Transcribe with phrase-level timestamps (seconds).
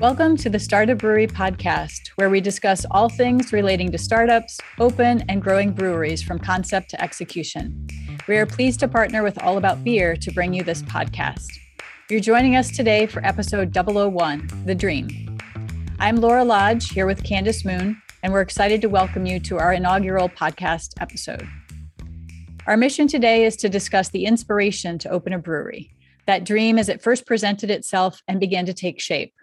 [0.00, 4.60] Welcome to the Start A Brewery podcast, where we discuss all things relating to startups,
[4.78, 7.88] open and growing breweries from concept to execution.
[8.28, 11.48] We are pleased to partner with All About Beer to bring you this podcast.
[12.08, 15.36] You're joining us today for episode 001 The Dream.
[15.98, 19.72] I'm Laura Lodge here with Candace Moon, and we're excited to welcome you to our
[19.72, 21.48] inaugural podcast episode.
[22.68, 25.90] Our mission today is to discuss the inspiration to open a brewery,
[26.28, 29.34] that dream as it first presented itself and began to take shape.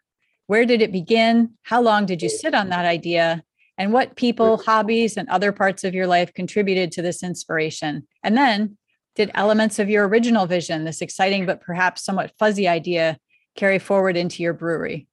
[0.48, 1.54] Where did it begin?
[1.64, 3.44] How long did you sit on that idea?
[3.78, 8.08] And what people, hobbies, and other parts of your life contributed to this inspiration?
[8.24, 8.78] And then,
[9.16, 13.18] did elements of your original vision, this exciting but perhaps somewhat fuzzy idea,
[13.56, 15.08] carry forward into your brewery?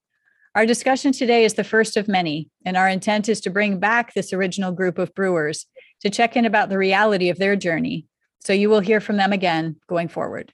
[0.55, 4.13] Our discussion today is the first of many, and our intent is to bring back
[4.13, 5.67] this original group of brewers
[6.03, 8.07] to check in about the reality of their journey.
[8.41, 10.53] So you will hear from them again going forward.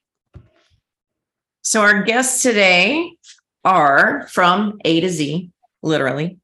[1.63, 3.18] So, our guests today
[3.65, 5.51] are from A to Z,
[5.83, 6.39] literally.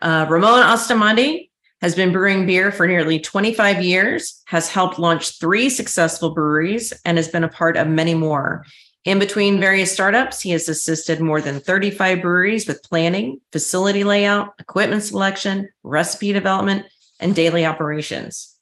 [0.00, 1.48] Uh, Ramon Astamendi
[1.80, 7.16] has been brewing beer for nearly 25 years, has helped launch three successful breweries, and
[7.16, 8.64] has been a part of many more.
[9.04, 14.54] In between various startups, he has assisted more than 35 breweries with planning, facility layout,
[14.58, 16.84] equipment selection, recipe development,
[17.20, 18.54] and daily operations.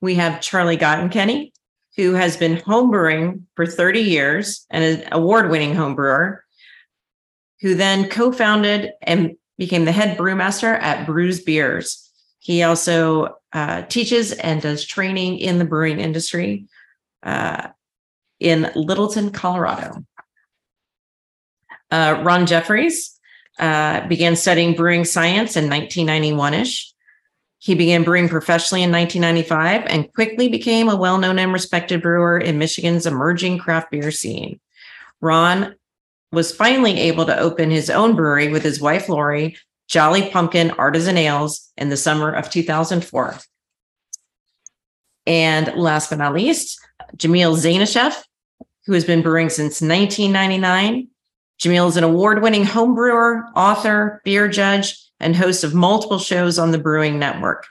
[0.00, 1.52] We have Charlie Gottenkieny,
[1.96, 6.38] who has been homebrewing for 30 years and an award winning homebrewer
[7.62, 12.10] who then co founded and became the head brewmaster at Bruz Beers.
[12.40, 16.66] He also uh, teaches and does training in the brewing industry
[17.22, 17.68] uh,
[18.40, 20.04] in Littleton, Colorado.
[21.92, 23.16] Uh, Ron Jeffries
[23.60, 26.92] uh, began studying brewing science in 1991 ish.
[27.58, 32.38] He began brewing professionally in 1995 and quickly became a well known and respected brewer
[32.38, 34.58] in Michigan's emerging craft beer scene.
[35.20, 35.76] Ron
[36.32, 41.18] was finally able to open his own brewery with his wife, Laurie, Jolly Pumpkin Artisan
[41.18, 43.38] Ales, in the summer of 2004.
[45.26, 46.80] And last but not least,
[47.16, 48.22] Jamil Zainasheff,
[48.86, 51.08] who has been brewing since 1999.
[51.60, 56.58] Jamil is an award winning home brewer, author, beer judge, and host of multiple shows
[56.58, 57.66] on the Brewing Network.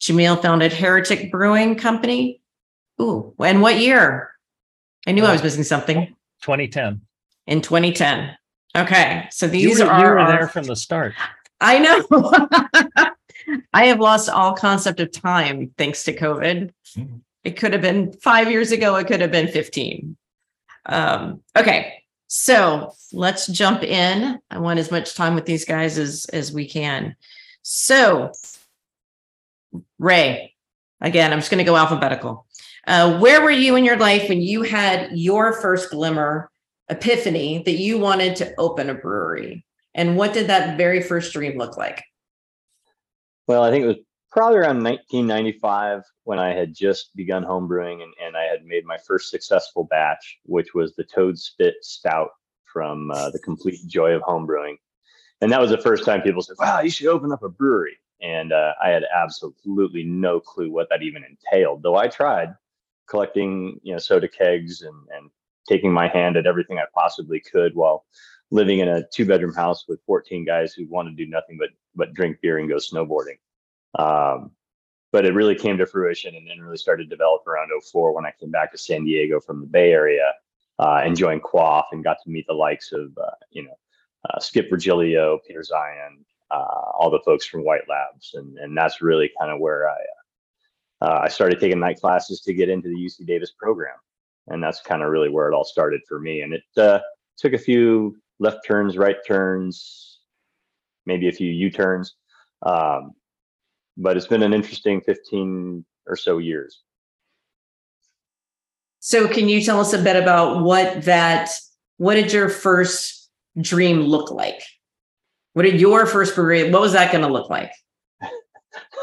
[0.00, 2.40] Jamil founded Heretic Brewing Company.
[3.00, 4.30] Ooh, and what year?
[5.06, 6.14] I knew uh, I was missing something.
[6.42, 7.00] 2010
[7.46, 8.36] in 2010.
[8.76, 11.14] Okay, so these you were, are you were there from the start.
[11.60, 13.10] I know.
[13.72, 16.72] I have lost all concept of time thanks to COVID.
[16.96, 17.16] Mm-hmm.
[17.44, 18.96] It could have been five years ago.
[18.96, 20.16] It could have been 15.
[20.86, 24.38] Um, okay, so let's jump in.
[24.50, 27.14] I want as much time with these guys as as we can.
[27.62, 28.32] So,
[29.98, 30.54] Ray,
[31.00, 32.46] again, I'm just going to go alphabetical.
[32.86, 36.50] Uh, where were you in your life when you had your first glimmer
[36.92, 39.64] epiphany that you wanted to open a brewery?
[39.94, 42.02] And what did that very first dream look like?
[43.46, 43.96] Well, I think it was
[44.30, 48.96] probably around 1995 when I had just begun homebrewing and, and I had made my
[49.06, 52.30] first successful batch, which was the Toad Spit Stout
[52.64, 54.76] from uh, the Complete Joy of Homebrewing.
[55.40, 57.98] And that was the first time people said, wow, you should open up a brewery.
[58.22, 62.54] And uh, I had absolutely no clue what that even entailed, though I tried
[63.08, 65.28] collecting, you know, soda kegs and, and
[65.68, 68.04] taking my hand at everything I possibly could while
[68.50, 71.70] living in a two bedroom house with 14 guys who want to do nothing but
[71.94, 73.38] but drink beer and go snowboarding.
[73.98, 74.52] Um,
[75.12, 78.24] but it really came to fruition and then really started to develop around 04 when
[78.24, 80.32] I came back to San Diego from the Bay Area,
[80.78, 83.78] uh, joined Quaff and got to meet the likes of, uh, you know,
[84.30, 88.30] uh, Skip Virgilio, Peter Zien, uh, all the folks from White Labs.
[88.34, 92.54] And, and that's really kind of where I, uh, I started taking night classes to
[92.54, 93.96] get into the UC Davis program
[94.48, 96.42] and that's kind of really where it all started for me.
[96.42, 97.00] And it uh,
[97.36, 100.20] took a few left turns, right turns,
[101.06, 102.14] maybe a few U turns,
[102.64, 103.12] um,
[103.96, 106.82] but it's been an interesting 15 or so years.
[109.00, 111.50] So, can you tell us a bit about what that?
[111.96, 113.28] What did your first
[113.60, 114.62] dream look like?
[115.54, 116.70] What did your first brewery?
[116.70, 117.72] What was that going to look like?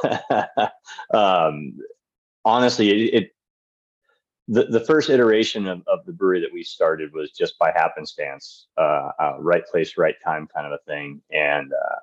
[1.14, 1.78] um,
[2.46, 3.32] honestly, it, it
[4.52, 8.66] the, the first iteration of, of the brewery that we started was just by happenstance,
[8.78, 11.22] uh, uh, right place, right time kind of a thing.
[11.32, 12.00] And uh,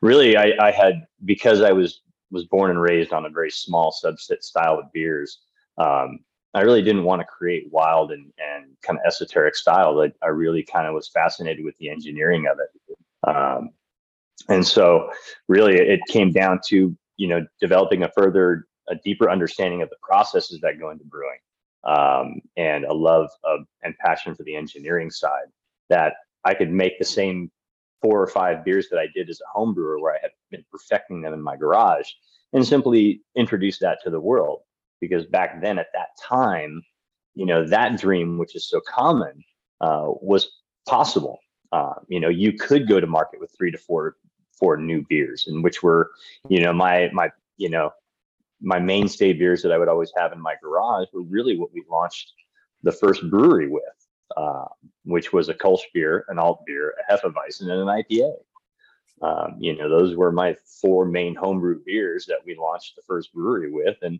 [0.00, 3.92] really, I, I, had because I was was born and raised on a very small
[3.92, 5.40] subset style of beers.
[5.78, 6.20] Um,
[6.54, 10.00] I really didn't want to create wild and, and kind of esoteric styles.
[10.00, 13.28] I, I really kind of was fascinated with the engineering of it.
[13.28, 13.70] Um,
[14.48, 15.10] and so
[15.48, 19.96] really it came down to, you know, developing a further, a deeper understanding of the
[20.02, 21.38] processes that go into brewing
[21.84, 25.46] um, and a love of and passion for the engineering side
[25.88, 27.50] that I could make the same
[28.02, 30.64] four or five beers that I did as a home brewer where I had been
[30.70, 32.08] perfecting them in my garage
[32.52, 34.60] and simply introduce that to the world.
[35.00, 36.82] Because back then at that time,
[37.34, 39.42] you know, that dream, which is so common,
[39.80, 40.50] uh, was
[40.86, 41.40] possible.
[41.72, 44.16] Uh, you know, you could go to market with three to four
[44.58, 46.10] four new beers, and which were,
[46.48, 47.90] you know, my my you know
[48.60, 51.84] my mainstay beers that I would always have in my garage were really what we
[51.90, 52.32] launched
[52.82, 53.82] the first brewery with,
[54.36, 54.66] uh,
[55.04, 58.32] which was a Kolsch beer, an alt beer, a Hefeweizen, and an IPA.
[59.22, 63.32] Um, you know, those were my four main homebrew beers that we launched the first
[63.34, 64.18] brewery with, and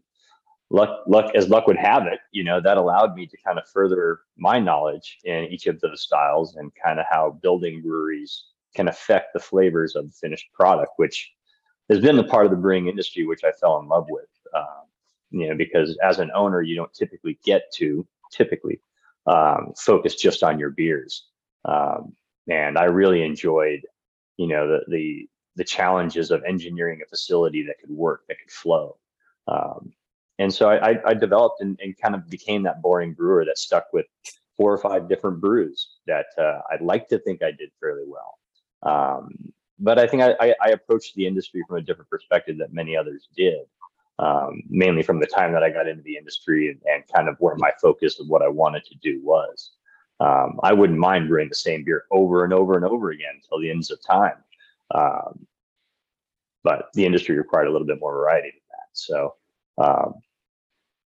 [0.71, 3.69] luck, luck as luck would have it, you know, that allowed me to kind of
[3.69, 8.45] further my knowledge in each of those styles and kind of how building breweries
[8.75, 11.33] can affect the flavors of the finished product, which
[11.89, 14.27] has been the part of the brewing industry which I fell in love with.
[14.55, 14.87] Um,
[15.31, 18.81] you know, because as an owner, you don't typically get to typically
[19.27, 21.27] um, focus just on your beers.
[21.65, 22.15] Um,
[22.49, 23.83] and I really enjoyed,
[24.37, 28.51] you know, the the the challenges of engineering a facility that could work, that could
[28.51, 28.97] flow.
[29.47, 29.93] Um,
[30.39, 33.93] and so I, I developed and, and, kind of became that boring brewer that stuck
[33.93, 34.07] with
[34.57, 38.39] four or five different brews that uh, I'd like to think I did fairly well.
[38.83, 42.73] Um, but I think I, I, I, approached the industry from a different perspective that
[42.73, 43.67] many others did,
[44.21, 47.37] um, mainly from the time that I got into the industry and, and, kind of
[47.39, 49.73] where my focus of what I wanted to do was.
[50.21, 53.61] Um, I wouldn't mind brewing the same beer over and over and over again until
[53.61, 54.37] the ends of time.
[54.95, 55.47] Um,
[56.63, 58.89] but the industry required a little bit more variety than that.
[58.93, 59.35] So,
[59.79, 60.15] um,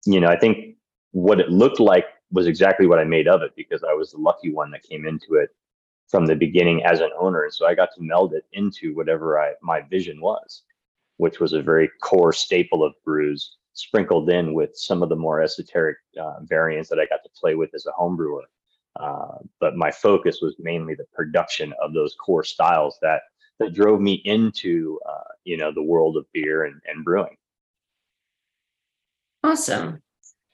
[0.05, 0.75] you know, I think
[1.11, 4.19] what it looked like was exactly what I made of it because I was the
[4.19, 5.49] lucky one that came into it
[6.07, 7.45] from the beginning as an owner.
[7.45, 10.61] And so I got to meld it into whatever I, my vision was,
[11.21, 15.39] which was a very core staple of brews sprinkled in with some of the more
[15.39, 18.43] esoteric uh, variants that I got to play with as a home brewer.
[18.99, 23.21] Uh, but my focus was mainly the production of those core styles that
[23.59, 27.37] that drove me into uh, you know the world of beer and, and brewing.
[29.43, 30.01] Awesome.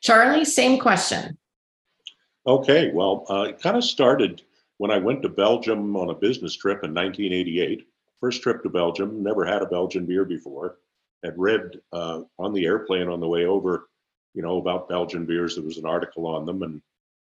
[0.01, 1.37] Charlie, same question.
[2.45, 4.41] Okay, well, uh, it kind of started
[4.79, 7.87] when I went to Belgium on a business trip in 1988.
[8.21, 10.77] First trip to Belgium, never had a Belgian beer before.
[11.23, 13.89] Had read uh, on the airplane on the way over,
[14.33, 15.55] you know, about Belgian beers.
[15.55, 16.81] There was an article on them, and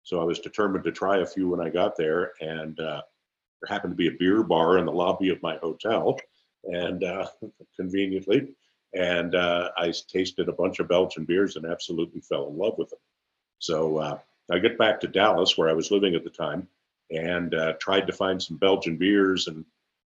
[0.02, 2.32] so I was determined to try a few when I got there.
[2.40, 3.02] And uh,
[3.60, 6.18] there happened to be a beer bar in the lobby of my hotel,
[6.64, 7.26] and uh,
[7.76, 8.54] conveniently,
[8.94, 12.90] and uh, I tasted a bunch of Belgian beers and absolutely fell in love with
[12.90, 12.98] them.
[13.58, 14.18] So uh,
[14.50, 16.68] I get back to Dallas, where I was living at the time,
[17.10, 19.64] and uh, tried to find some Belgian beers, and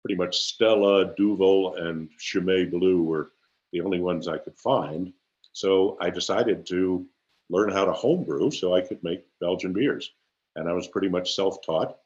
[0.04, 3.32] pretty much Stella, Duvel, and Chimay Blue were
[3.72, 5.14] the only ones I could find.
[5.54, 7.06] So I decided to
[7.50, 10.12] learn how to homebrew so I could make Belgian beers,
[10.56, 11.98] and I was pretty much self-taught.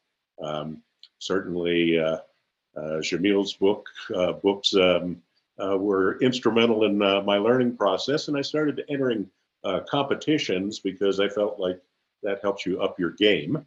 [0.42, 0.82] Um,
[1.20, 2.20] certainly, uh,
[2.78, 4.74] uh, Jamil's book uh, books.
[4.76, 5.22] Um,
[5.60, 8.28] uh, were instrumental in uh, my learning process.
[8.28, 9.30] And I started entering
[9.64, 11.82] uh, competitions because I felt like
[12.24, 13.66] that helps you up your game.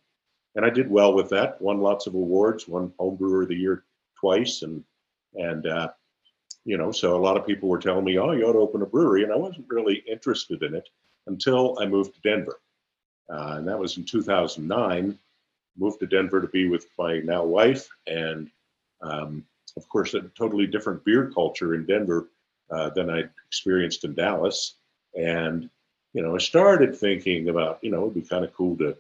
[0.55, 1.61] And I did well with that.
[1.61, 2.67] Won lots of awards.
[2.69, 3.85] Won Homebrewer of the Year
[4.21, 4.85] twice, and
[5.35, 5.89] and uh,
[6.65, 8.83] you know, so a lot of people were telling me, "Oh, you ought to open
[8.83, 10.89] a brewery," and I wasn't really interested in it
[11.27, 12.61] until I moved to Denver,
[13.33, 15.19] uh, and that was in 2009.
[15.79, 18.51] Moved to Denver to be with my now wife, and
[19.03, 19.45] um,
[19.77, 22.29] of course, a totally different beer culture in Denver
[22.71, 24.77] uh, than I experienced in Dallas.
[25.17, 25.69] And,
[26.13, 28.97] you know, I started thinking about, you know, it'd be kind of cool to,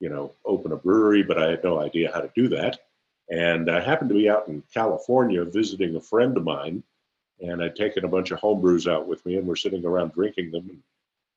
[0.00, 2.78] you know, open a brewery, but I had no idea how to do that.
[3.30, 6.82] And I happened to be out in California visiting a friend of mine,
[7.40, 10.50] and I'd taken a bunch of homebrews out with me, and we're sitting around drinking
[10.50, 10.66] them.
[10.68, 10.82] And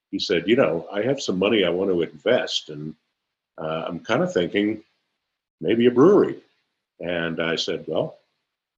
[0.10, 2.96] he said, You know, I have some money I want to invest, and
[3.58, 4.84] uh, I'm kind of thinking
[5.60, 6.38] maybe a brewery.
[7.00, 8.18] And I said, Well,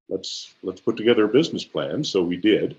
[0.10, 2.04] let's let's put together a business plan.
[2.04, 2.76] So we did,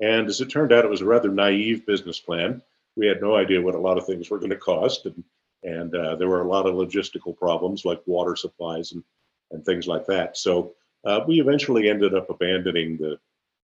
[0.00, 2.62] and as it turned out, it was a rather naive business plan.
[2.96, 5.24] We had no idea what a lot of things were going to cost, and
[5.62, 9.02] and uh, there were a lot of logistical problems like water supplies and
[9.50, 10.36] and things like that.
[10.36, 13.18] So uh, we eventually ended up abandoning the,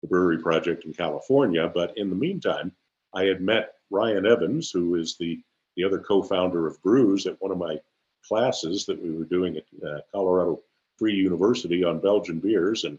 [0.02, 1.70] the brewery project in California.
[1.72, 2.72] But in the meantime,
[3.14, 5.40] I had met Ryan Evans, who is the
[5.76, 7.80] the other co-founder of Bruz, at one of my
[8.26, 10.60] classes that we were doing at uh, Colorado
[10.98, 12.98] Free University on Belgian beers, and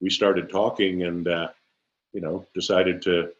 [0.00, 1.48] we started talking and uh,
[2.12, 3.32] you know decided to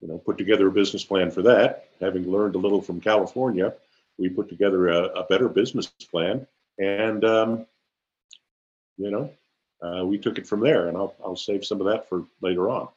[0.00, 1.88] you know put together a business plan for that.
[2.00, 3.72] Having learned a little from California,
[4.18, 6.46] we put together a, a better business plan,
[6.78, 7.66] and um,
[8.96, 9.30] you know
[9.82, 10.88] uh, we took it from there.
[10.88, 12.88] And I'll I'll save some of that for later on.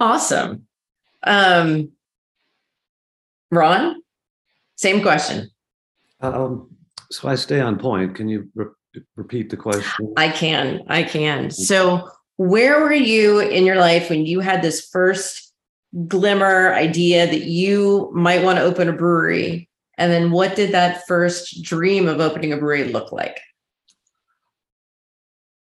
[0.00, 0.66] Awesome,
[1.24, 1.90] um,
[3.50, 4.02] Ron.
[4.76, 5.50] Same question.
[6.20, 6.70] Um,
[7.10, 8.14] so I stay on point.
[8.14, 8.66] Can you re-
[9.16, 10.14] repeat the question?
[10.16, 11.50] I can, I can.
[11.50, 15.52] So, where were you in your life when you had this first
[16.06, 19.68] glimmer idea that you might want to open a brewery?
[19.98, 23.38] And then, what did that first dream of opening a brewery look like?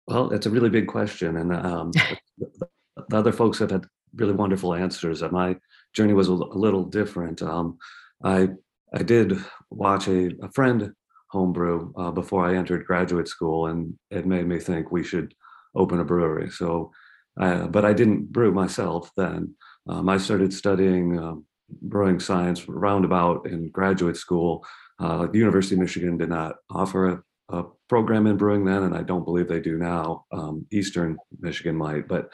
[0.08, 1.92] Well, it's a really big question, and um,
[2.38, 2.70] the
[3.10, 5.22] the other folks have had really wonderful answers.
[5.32, 5.58] My
[5.94, 7.42] journey was a little different.
[7.42, 7.78] Um,
[8.24, 8.50] I
[8.94, 9.38] I did
[9.70, 10.94] watch a, a friend
[11.30, 15.34] homebrew uh, before I entered graduate school, and it made me think we should
[15.76, 16.50] open a brewery.
[16.50, 16.92] So,
[17.40, 19.56] uh, but I didn't brew myself then.
[19.88, 21.46] Um, I started studying um,
[21.82, 24.66] brewing science roundabout in graduate school.
[25.00, 28.96] Uh, the University of Michigan did not offer a a program in brewing then, and
[28.96, 30.26] I don't believe they do now.
[30.32, 32.30] Um, Eastern Michigan might, but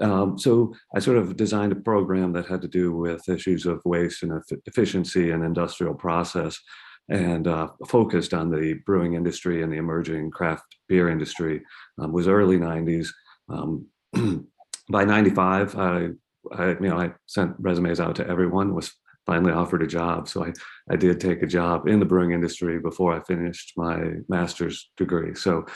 [0.00, 3.82] um, so I sort of designed a program that had to do with issues of
[3.84, 6.58] waste and eff- efficiency and industrial process,
[7.08, 11.62] and uh, focused on the brewing industry and the emerging craft beer industry.
[11.98, 13.08] Um, was early '90s.
[13.48, 13.86] Um,
[14.88, 16.08] by '95, I,
[16.52, 18.74] I, you know, I sent resumes out to everyone.
[18.74, 18.92] Was
[19.26, 20.52] finally offered a job, so I
[20.90, 25.34] I did take a job in the brewing industry before I finished my master's degree.
[25.34, 25.66] So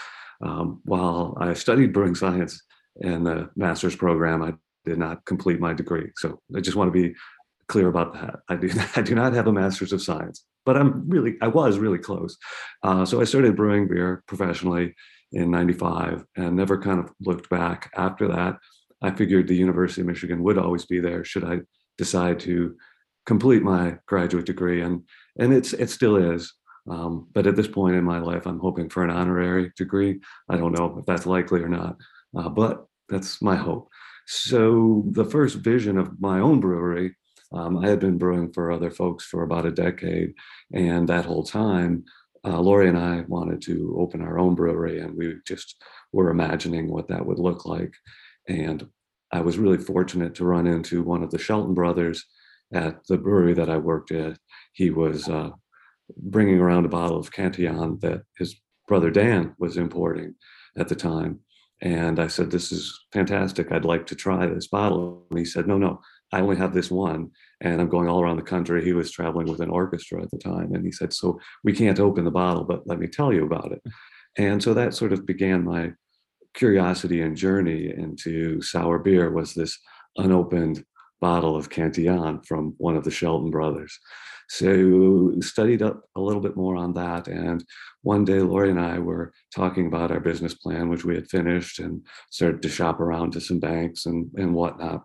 [0.43, 2.63] um, while I studied brewing science
[3.01, 4.55] in the master's program, I
[4.85, 6.11] did not complete my degree.
[6.17, 7.15] So I just want to be
[7.69, 8.37] clear about that.
[8.49, 11.79] I do I do not have a master's of science, but I'm really I was
[11.79, 12.37] really close.
[12.83, 14.95] Uh, so I started brewing beer professionally
[15.33, 18.57] in '95 and never kind of looked back after that.
[19.03, 21.61] I figured the University of Michigan would always be there should I
[21.99, 22.77] decide to
[23.27, 25.03] complete my graduate degree and
[25.39, 26.53] and it's it still is.
[26.89, 30.21] Um, but at this point in my life i'm hoping for an honorary degree.
[30.51, 31.97] I don't know if that's likely or not
[32.37, 33.89] uh, but that's my hope.
[34.27, 37.15] So the first vision of my own brewery
[37.53, 40.35] um, i had been brewing for other folks for about a decade
[40.73, 42.05] and that whole time
[42.45, 45.77] uh, laurie and i wanted to open our own brewery and we just
[46.13, 47.95] were imagining what that would look like
[48.49, 48.87] and
[49.33, 52.25] i was really fortunate to run into one of the shelton brothers
[52.75, 54.39] at the brewery that I worked at,
[54.73, 55.51] he was uh,
[56.17, 58.57] bringing around a bottle of Cantillon that his
[58.89, 60.35] brother Dan was importing
[60.77, 61.41] at the time.
[61.81, 63.71] And I said, This is fantastic.
[63.71, 65.27] I'd like to try this bottle.
[65.31, 66.01] And he said, No, no,
[66.33, 67.31] I only have this one.
[67.61, 68.85] And I'm going all around the country.
[68.85, 70.75] He was traveling with an orchestra at the time.
[70.75, 73.73] And he said, So we can't open the bottle, but let me tell you about
[73.73, 73.83] it.
[74.37, 75.93] And so that sort of began my
[76.55, 79.79] curiosity and journey into sour beer was this
[80.17, 80.85] unopened
[81.21, 83.99] bottle of Cantillon from one of the Shelton brothers.
[84.49, 87.29] So studied up a little bit more on that.
[87.29, 87.65] And
[88.03, 91.79] one day Laurie and I were talking about our business plan, which we had finished
[91.79, 95.05] and started to shop around to some banks and, and whatnot.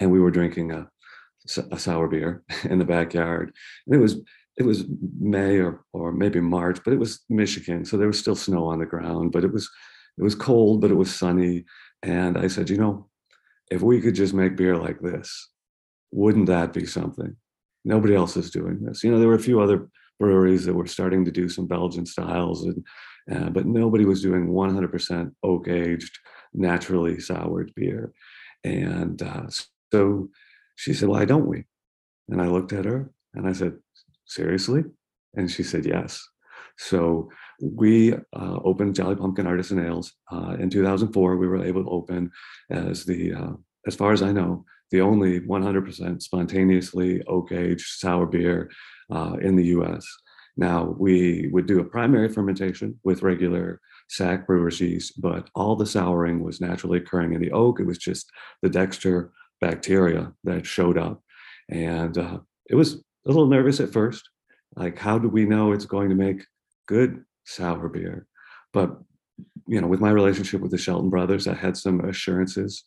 [0.00, 0.88] And we were drinking a,
[1.70, 3.52] a sour beer in the backyard.
[3.86, 4.20] And it was
[4.56, 4.86] it was
[5.20, 7.84] May or or maybe March, but it was Michigan.
[7.84, 9.70] So there was still snow on the ground, but it was
[10.18, 11.64] it was cold, but it was sunny.
[12.02, 13.08] And I said, you know,
[13.70, 15.50] if we could just make beer like this,
[16.10, 17.36] wouldn't that be something?
[17.84, 19.04] Nobody else is doing this.
[19.04, 22.06] You know, there were a few other breweries that were starting to do some Belgian
[22.06, 22.84] styles, and
[23.30, 26.18] uh, but nobody was doing 100% oak aged,
[26.54, 28.12] naturally soured beer.
[28.64, 29.46] And uh,
[29.92, 30.28] so
[30.76, 31.64] she said, "Why don't we?"
[32.28, 33.74] And I looked at her and I said,
[34.26, 34.84] "Seriously?"
[35.34, 36.26] And she said, "Yes."
[36.78, 37.30] So
[37.60, 41.36] we uh, opened Jolly Pumpkin Artisan Ales uh, in 2004.
[41.36, 42.30] We were able to open
[42.70, 43.52] as the, uh,
[43.86, 48.70] as far as I know, the only 100% spontaneously oak aged sour beer
[49.10, 50.06] uh, in the U.S.
[50.56, 55.86] Now we would do a primary fermentation with regular sack brewer's yeast, but all the
[55.86, 57.80] souring was naturally occurring in the oak.
[57.80, 58.30] It was just
[58.62, 61.22] the dexter bacteria that showed up,
[61.68, 62.38] and uh,
[62.70, 64.28] it was a little nervous at first.
[64.74, 66.44] Like, how do we know it's going to make
[66.86, 68.26] good sour beer.
[68.72, 68.96] But
[69.66, 72.84] you know, with my relationship with the Shelton brothers, I had some assurances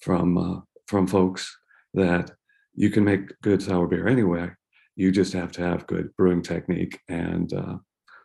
[0.00, 1.56] from uh, from folks
[1.94, 2.30] that
[2.74, 4.50] you can make good sour beer anyway.
[4.96, 7.76] You just have to have good brewing technique, and uh,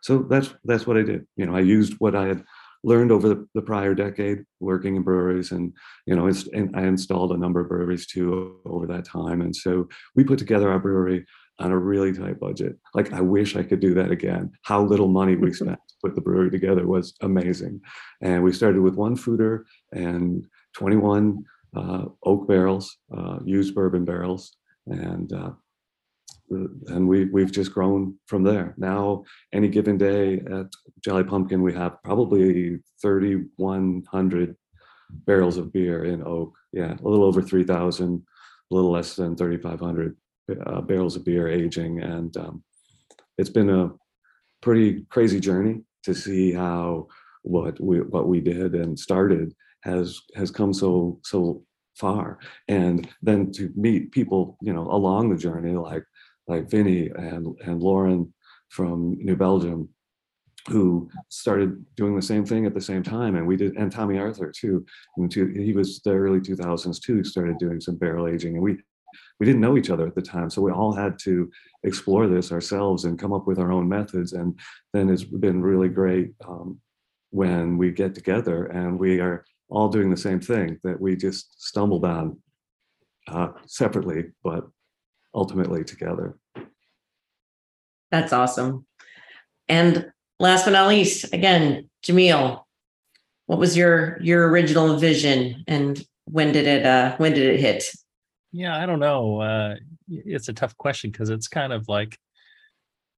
[0.02, 1.26] so that's that's what I did.
[1.36, 2.44] You know, I used what I had
[2.84, 5.74] learned over the, the prior decade working in breweries, and
[6.06, 9.88] you know, and I installed a number of breweries too over that time, and so
[10.16, 11.26] we put together our brewery
[11.60, 12.78] on a really tight budget.
[12.94, 14.52] Like I wish I could do that again.
[14.64, 17.82] How little money we spent to put the brewery together was amazing.
[18.22, 20.46] And we started with one foeder and
[20.76, 21.44] 21
[21.76, 24.56] uh, oak barrels, uh, used bourbon barrels,
[24.88, 25.52] and uh,
[26.50, 28.76] and we we've just grown from there.
[28.78, 30.68] Now, any given day at
[31.04, 34.56] Jolly Pumpkin, we have probably 3,100
[35.26, 36.54] barrels of beer in oak.
[36.72, 38.22] Yeah, a little over 3,000,
[38.72, 40.16] a little less than 3,500
[40.66, 42.64] uh, barrels of beer aging, and um,
[43.38, 43.92] it's been a
[44.62, 47.08] pretty crazy journey to see how
[47.44, 51.64] what we what we did and started has has come so so
[51.96, 52.40] far.
[52.68, 56.04] And then to meet people you know along the journey like
[56.48, 58.34] like Vinny and and Lauren
[58.70, 59.90] from New Belgium
[60.68, 63.36] who started doing the same thing at the same time.
[63.36, 64.84] And we did and Tommy Arthur too
[65.18, 68.56] and he was the early 2000s too started doing some barrel aging.
[68.56, 68.78] And we
[69.40, 71.50] we didn't know each other at the time so we all had to
[71.84, 74.60] explore this ourselves and come up with our own methods and
[74.94, 76.80] then it's been really great um,
[77.32, 81.62] when we get together and we are all doing the same thing that we just
[81.62, 82.38] stumbled on
[83.28, 84.66] uh, separately, but
[85.34, 86.38] ultimately together.
[88.12, 88.86] That's awesome.
[89.68, 92.62] And last but not least, again, Jamil,
[93.48, 97.84] what was your your original vision and when did it uh when did it hit?
[98.56, 99.42] Yeah, I don't know.
[99.42, 99.76] Uh,
[100.08, 102.18] it's a tough question because it's kind of like,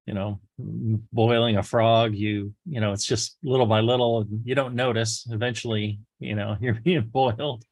[0.07, 2.15] you know, boiling a frog.
[2.15, 5.27] You, you know, it's just little by little, and you don't notice.
[5.29, 7.63] Eventually, you know, you're being boiled.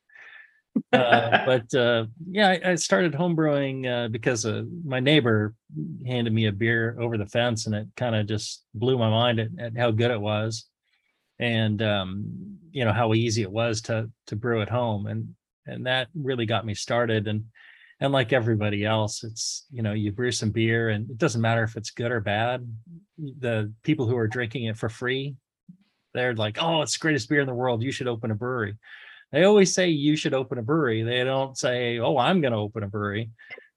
[0.93, 5.55] uh, but uh, yeah, I, I started homebrewing uh, because uh, my neighbor
[6.05, 9.39] handed me a beer over the fence, and it kind of just blew my mind
[9.39, 10.65] at, at, how good it was,
[11.39, 15.33] and um, you know how easy it was to to brew at home, and
[15.65, 17.27] and that really got me started.
[17.27, 17.45] And
[17.99, 21.63] and like everybody else, it's you know you brew some beer, and it doesn't matter
[21.63, 22.67] if it's good or bad.
[23.17, 25.35] The people who are drinking it for free,
[26.13, 27.83] they're like, "Oh, it's the greatest beer in the world.
[27.83, 28.75] You should open a brewery."
[29.31, 31.03] They always say you should open a brewery.
[31.03, 33.31] They don't say, "Oh, I'm going to open a brewery."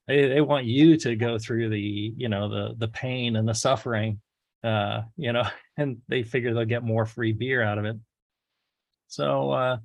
[0.09, 3.55] They they want you to go through the you know the the pain and the
[3.55, 4.21] suffering,
[4.65, 5.45] uh, you know,
[5.77, 7.97] and they figure they'll get more free beer out of it.
[9.09, 9.79] So uh,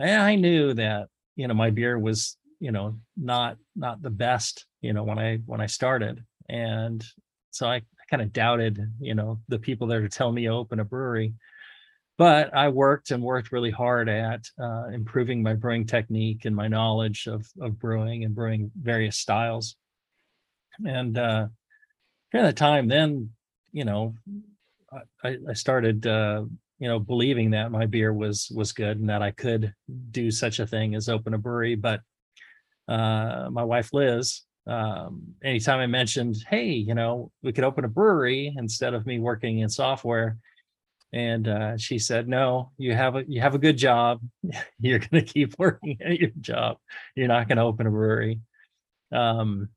[0.00, 4.92] I knew that you know my beer was you know not not the best you
[4.92, 6.24] know when i when i started.
[6.48, 7.04] And
[7.50, 10.48] so i, I kind of doubted you know the people there to tell me to
[10.48, 11.34] open a brewery.
[12.18, 16.68] But i worked and worked really hard at uh, improving my brewing technique and my
[16.68, 19.76] knowledge of of brewing and brewing various styles.
[20.84, 21.48] And uh
[22.30, 23.30] during that time then
[23.72, 24.14] you know
[25.24, 26.44] i i started uh
[26.82, 29.72] you know believing that my beer was was good and that i could
[30.10, 32.00] do such a thing as open a brewery but
[32.88, 37.88] uh, my wife Liz, um, anytime I mentioned, hey, you know, we could open a
[37.88, 40.38] brewery instead of me working in software,
[41.12, 44.20] and uh, she said, no, you have a you have a good job.
[44.80, 46.78] You're going to keep working at your job.
[47.14, 48.40] You're not going to open a brewery.
[49.10, 49.68] Um,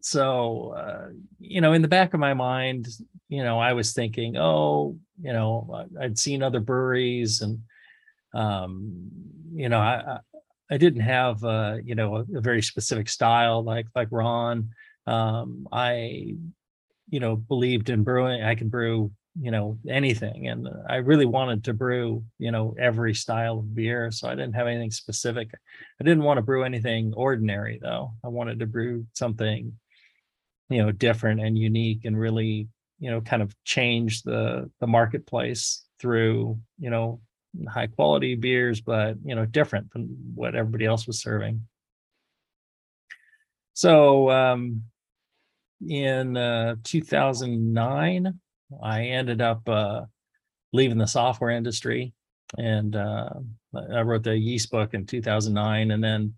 [0.00, 1.08] so uh,
[1.40, 2.86] you know in the back of my mind
[3.28, 7.58] you know i was thinking oh you know i'd seen other breweries and
[8.34, 9.10] um
[9.52, 10.18] you know i
[10.70, 14.70] I didn't have uh, you know a, a, very specific style like like Ron.
[15.06, 16.36] Um, I
[17.08, 18.42] you know believed in brewing.
[18.42, 23.14] I can brew you know anything, and I really wanted to brew you know every
[23.14, 24.10] style of beer.
[24.10, 25.50] So I didn't have anything specific.
[26.00, 28.12] I didn't want to brew anything ordinary though.
[28.24, 29.72] I wanted to brew something
[30.68, 35.84] you know different and unique and really you know kind of change the the marketplace
[35.98, 37.20] through you know
[37.68, 41.66] high quality beers, but you know, different than what everybody else was serving.
[43.74, 44.84] So um,
[45.86, 48.38] in uh, 2009,
[48.82, 50.02] I ended up uh,
[50.72, 52.12] leaving the software industry,
[52.58, 53.30] and uh,
[53.74, 56.34] I wrote the yeast book in 2009, and then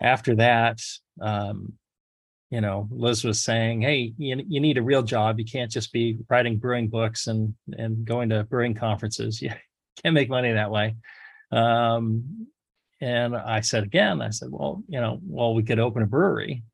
[0.00, 0.80] after that,
[1.20, 1.72] um,
[2.50, 5.38] you know, Liz was saying, "Hey, you, you need a real job.
[5.38, 9.42] You can't just be writing brewing books and and going to brewing conferences.
[9.96, 10.96] You can't make money that way.
[11.52, 12.48] Um,
[13.00, 16.64] and I said again, I said, well, you know, well, we could open a brewery.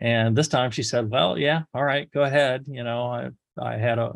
[0.00, 2.66] And this time she said, well, yeah, all right, go ahead.
[2.68, 4.12] You know, I, had a,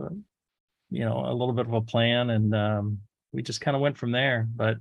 [0.91, 2.99] you know, a little bit of a plan and um,
[3.33, 4.49] we just kind of went from there.
[4.55, 4.79] But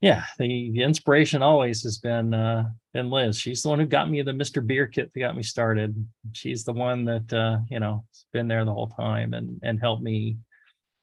[0.00, 3.38] yeah, the, the inspiration always has been uh, been Liz.
[3.38, 4.64] She's the one who got me the Mr.
[4.64, 6.06] Beer kit that got me started.
[6.32, 9.80] She's the one that uh, you know, has been there the whole time and and
[9.80, 10.36] helped me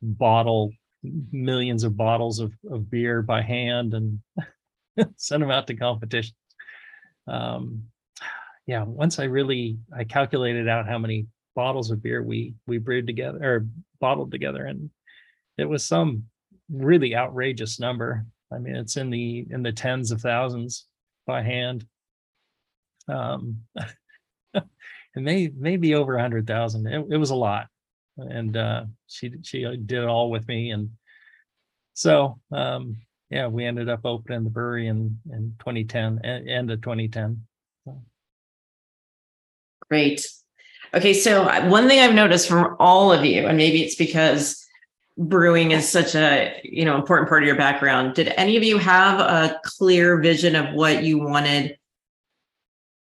[0.02, 0.72] bottle
[1.32, 4.20] millions of bottles of, of beer by hand and
[5.18, 6.36] send them out to competitions.
[7.28, 7.84] Um,
[8.66, 13.08] yeah, once I really I calculated out how many bottles of beer we we brewed
[13.08, 13.68] together or
[14.00, 14.90] bottled together, and
[15.58, 16.26] it was some
[16.70, 18.26] really outrageous number.
[18.54, 20.86] I mean, it's in the in the tens of thousands
[21.26, 21.86] by hand.
[23.08, 23.62] Um,
[24.54, 24.64] it
[25.16, 26.88] may maybe over a hundred thousand.
[26.88, 27.68] It, it was a lot
[28.18, 30.92] and uh, she she did it all with me, and
[31.94, 32.98] so um,
[33.30, 37.42] yeah, we ended up opening the brewery in in 2010, end of 2010.
[39.90, 40.26] Great.
[40.96, 44.66] Okay, so one thing I've noticed from all of you, and maybe it's because
[45.18, 48.78] brewing is such a you know important part of your background, did any of you
[48.78, 51.78] have a clear vision of what you wanted?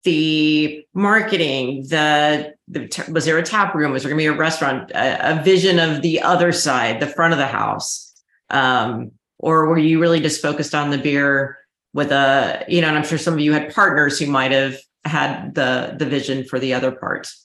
[0.04, 3.92] The marketing, the, the was there a tap room?
[3.92, 4.92] Was there going to be a restaurant?
[4.92, 8.14] A, a vision of the other side, the front of the house,
[8.50, 11.58] um, or were you really just focused on the beer
[11.94, 12.88] with a you know?
[12.88, 16.44] And I'm sure some of you had partners who might have had the the vision
[16.44, 17.42] for the other parts.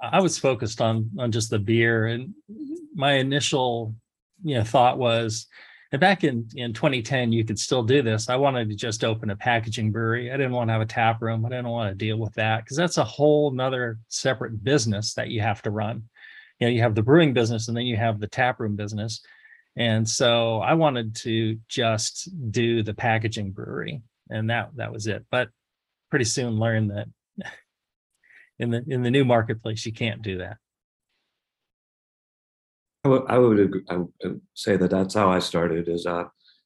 [0.00, 2.34] I was focused on on just the beer, and
[2.94, 3.94] my initial
[4.42, 5.46] you know thought was,
[5.92, 8.28] and back in in 2010, you could still do this.
[8.28, 10.30] I wanted to just open a packaging brewery.
[10.32, 11.44] I didn't want to have a tap room.
[11.44, 15.28] I didn't want to deal with that because that's a whole nother separate business that
[15.28, 16.04] you have to run.
[16.58, 19.20] You know, you have the brewing business, and then you have the tap room business.
[19.76, 25.24] And so I wanted to just do the packaging brewery, and that that was it.
[25.30, 25.50] But
[26.10, 27.06] pretty soon learned that
[28.58, 30.56] in the in the new marketplace you can't do that
[33.04, 35.88] I would, I would, would say that that's how I started.
[35.88, 36.24] Is uh,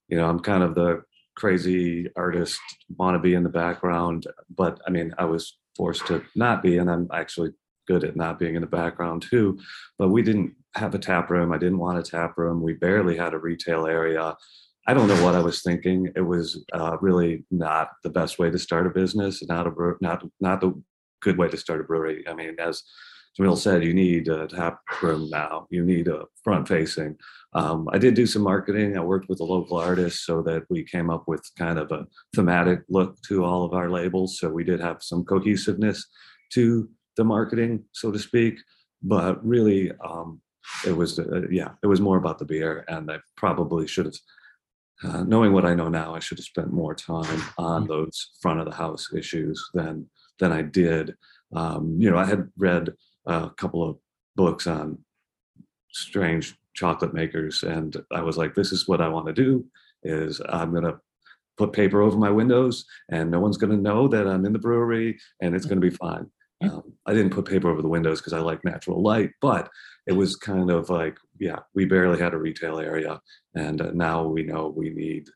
[0.08, 1.02] you know, I'm kind of the
[1.36, 2.60] crazy artist,
[2.96, 6.78] want to be in the background, but I mean, I was forced to not be,
[6.78, 7.50] and I'm actually
[7.86, 9.58] good at not being in the background too.
[9.98, 11.52] But we didn't have a tap room.
[11.52, 12.62] I didn't want a tap room.
[12.62, 14.36] We barely had a retail area.
[14.86, 16.10] I don't know what I was thinking.
[16.16, 19.42] It was uh, really not the best way to start a business.
[19.44, 20.82] Not a not not the
[21.22, 22.24] good way to start a brewery.
[22.28, 22.82] I mean, as
[23.38, 25.66] Jamil said, you need a tap room now.
[25.70, 27.16] You need a front facing.
[27.54, 28.96] Um, I did do some marketing.
[28.96, 32.06] I worked with a local artist so that we came up with kind of a
[32.34, 34.38] thematic look to all of our labels.
[34.38, 36.06] So we did have some cohesiveness
[36.52, 38.58] to the marketing, so to speak.
[39.02, 40.42] But really, um,
[40.86, 44.14] it was uh, yeah, it was more about the beer, and I probably should have.
[45.04, 47.92] Uh, knowing what I know now, I should have spent more time on mm-hmm.
[47.92, 50.06] those front of the house issues than
[50.42, 51.14] than I did.
[51.54, 52.92] Um, you know, I had read
[53.26, 53.96] a couple of
[54.34, 54.98] books on
[55.92, 59.64] strange chocolate makers, and I was like, "This is what I want to do.
[60.02, 60.98] Is I'm gonna
[61.56, 65.18] put paper over my windows, and no one's gonna know that I'm in the brewery,
[65.40, 66.26] and it's gonna be fine."
[66.62, 69.68] Um, I didn't put paper over the windows because I like natural light, but
[70.06, 73.20] it was kind of like, yeah, we barely had a retail area,
[73.54, 75.28] and uh, now we know we need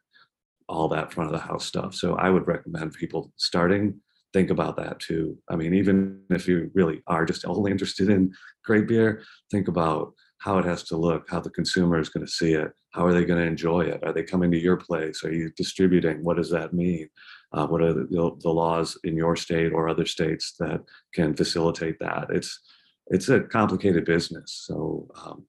[0.68, 1.94] all that front of the house stuff.
[1.94, 4.00] So I would recommend people starting
[4.32, 5.38] think about that too.
[5.48, 8.32] I mean, even if you really are just only interested in
[8.64, 12.30] great beer, think about how it has to look, how the consumer is going to
[12.30, 14.02] see it, how are they going to enjoy it?
[14.04, 15.24] Are they coming to your place?
[15.24, 16.22] Are you distributing?
[16.24, 17.08] What does that mean?
[17.52, 18.06] Uh, what are the,
[18.40, 20.82] the, laws in your state or other states that
[21.14, 22.26] can facilitate that?
[22.30, 22.60] It's
[23.08, 25.46] it's a complicated business, so um,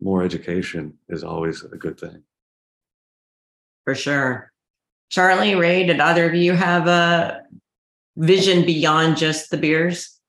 [0.00, 2.22] more education is always a good thing.
[3.84, 4.52] For sure.
[5.10, 7.42] Charlie, Ray, did either of you have a
[8.18, 10.20] vision beyond just the beers?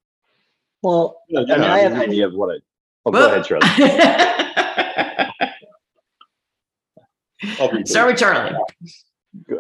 [0.81, 2.59] Well, yeah, I mean, I have an idea of what I.
[3.05, 3.67] Oh, go ahead, Charlie.
[7.85, 8.55] Start with Charlie.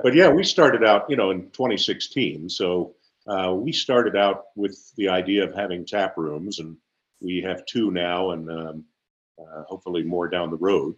[0.03, 2.49] But yeah, we started out, you know, in 2016.
[2.49, 2.95] So
[3.27, 6.77] uh, we started out with the idea of having tap rooms, and
[7.21, 8.85] we have two now, and um,
[9.39, 10.95] uh, hopefully more down the road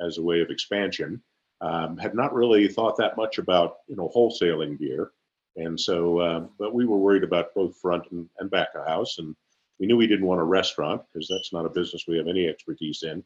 [0.00, 1.22] as a way of expansion.
[1.60, 5.12] Um, had not really thought that much about, you know, wholesaling beer.
[5.56, 9.18] And so, uh, but we were worried about both front and, and back of house.
[9.18, 9.36] And
[9.78, 12.48] we knew we didn't want a restaurant because that's not a business we have any
[12.48, 13.22] expertise in.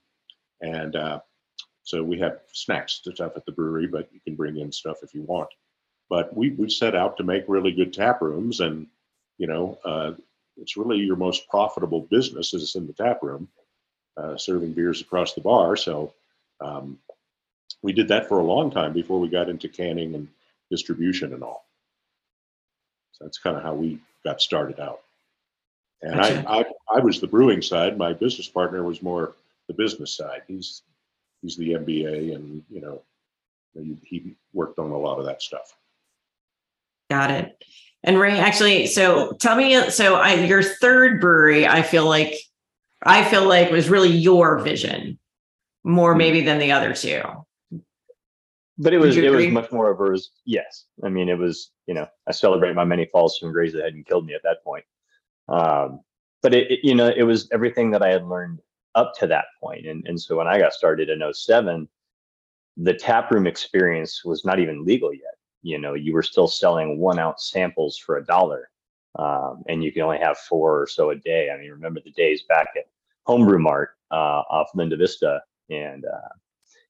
[0.60, 1.20] And uh,
[1.82, 4.98] so we have snacks to stuff at the brewery, but you can bring in stuff
[5.02, 5.48] if you want.
[6.10, 8.60] But we, we set out to make really good tap rooms.
[8.60, 8.86] And,
[9.38, 10.12] you know, uh,
[10.56, 13.48] it's really your most profitable business is in the tap room,
[14.16, 15.76] uh, serving beers across the bar.
[15.76, 16.12] So
[16.60, 16.98] um,
[17.82, 20.28] we did that for a long time before we got into canning and
[20.70, 21.67] distribution and all.
[23.18, 25.00] So that's kind of how we got started out.
[26.02, 26.20] And.
[26.20, 26.64] I, I,
[26.96, 27.98] I was the brewing side.
[27.98, 29.34] My business partner was more
[29.66, 30.42] the business side.
[30.46, 30.82] He's
[31.42, 33.02] he's the MBA, and you know,
[33.74, 35.76] he, he worked on a lot of that stuff.
[37.10, 37.64] Got it.
[38.04, 42.34] And Ray, actually, so tell me, so I, your third brewery, I feel like,
[43.02, 45.18] I feel like was really your vision,
[45.84, 46.18] more hmm.
[46.18, 47.22] maybe than the other two
[48.78, 50.84] but it was it was much more of a yes.
[51.02, 54.06] I mean, it was you know I celebrate my many falls from graves that hadn't
[54.06, 54.84] killed me at that point.
[55.48, 56.00] Um,
[56.42, 58.60] but it, it, you know it was everything that I had learned
[58.94, 61.88] up to that point, and and so when I got started in 07,
[62.76, 65.34] the tap room experience was not even legal yet.
[65.62, 68.70] You know, you were still selling one ounce samples for a dollar,
[69.18, 71.50] um, and you can only have four or so a day.
[71.50, 72.84] I mean, remember the days back at
[73.26, 76.28] Homebrew Mart uh, off Linda Vista, and uh,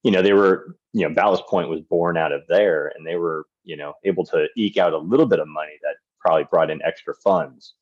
[0.03, 3.17] you know, they were, you know, Ballast Point was born out of there and they
[3.17, 6.71] were, you know, able to eke out a little bit of money that probably brought
[6.71, 7.75] in extra funds.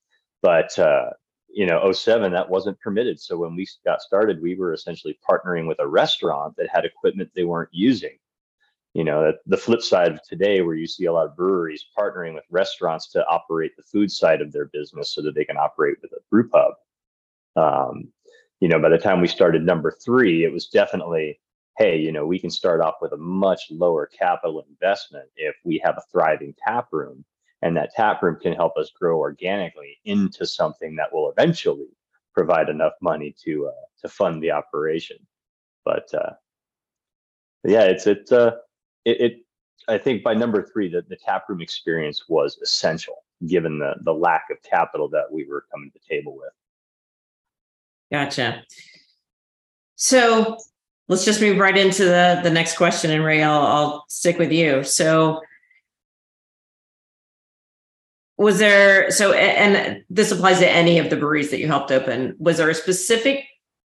[0.42, 1.10] But, uh,
[1.56, 3.18] you know 07 that wasn't permitted.
[3.18, 7.30] So when we got started we were essentially partnering with a restaurant that had equipment
[7.34, 8.18] they weren't using.
[8.92, 12.34] You know the flip side of today where you see a lot of breweries partnering
[12.34, 15.96] with restaurants to operate the food side of their business so that they can operate
[16.02, 16.74] with a brew pub.
[17.56, 18.08] Um,
[18.60, 21.40] you know by the time we started number three it was definitely
[21.78, 25.80] hey you know we can start off with a much lower capital investment if we
[25.84, 27.24] have a thriving tap room
[27.62, 31.88] and that tap room can help us grow organically into something that will eventually
[32.34, 35.16] provide enough money to uh, to fund the operation
[35.84, 36.32] but uh,
[37.64, 38.52] yeah it's it's uh
[39.04, 39.46] it, it
[39.88, 44.12] I think by number three, that the tap room experience was essential given the the
[44.12, 46.52] lack of capital that we were coming to the table with.
[48.10, 48.64] Gotcha.
[49.96, 50.56] So
[51.08, 54.52] let's just move right into the the next question, and Ray, I'll, I'll stick with
[54.52, 54.84] you.
[54.84, 55.40] So
[58.38, 62.36] was there so and this applies to any of the breweries that you helped open
[62.38, 63.46] was there a specific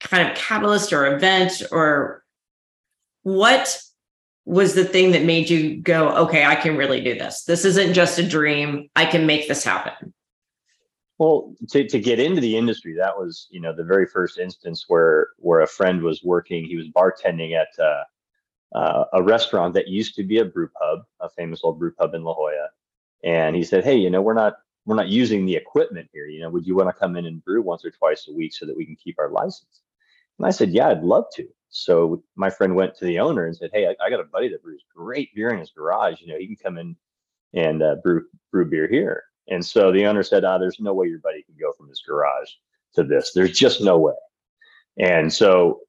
[0.00, 2.24] kind of catalyst or event or
[3.22, 3.82] what
[4.46, 7.44] was the thing that made you go, okay, I can really do this.
[7.44, 8.88] This isn't just a dream.
[8.96, 10.12] I can make this happen.
[11.20, 14.86] Well, to, to get into the industry, that was, you know, the very first instance
[14.88, 16.64] where where a friend was working.
[16.64, 18.04] He was bartending at uh,
[18.78, 22.14] uh, a restaurant that used to be a brew pub, a famous old brew pub
[22.14, 22.70] in La Jolla.
[23.22, 24.54] And he said, "Hey, you know, we're not
[24.86, 26.26] we're not using the equipment here.
[26.26, 28.54] You know, would you want to come in and brew once or twice a week
[28.54, 29.82] so that we can keep our license?"
[30.38, 33.54] And I said, "Yeah, I'd love to." So my friend went to the owner and
[33.54, 36.22] said, "Hey, I, I got a buddy that brews great beer in his garage.
[36.22, 36.96] You know, he can come in
[37.52, 41.08] and uh, brew brew beer here." And so the owner said, "Ah, there's no way
[41.08, 42.50] your buddy can go from his garage
[42.94, 43.32] to this.
[43.32, 44.14] There's just no way."
[44.98, 45.80] And so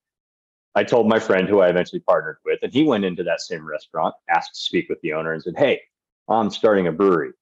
[0.75, 3.67] I told my friend who I eventually partnered with, and he went into that same
[3.67, 5.81] restaurant, asked to speak with the owner, and said, "Hey,
[6.27, 7.33] I'm starting a brewery.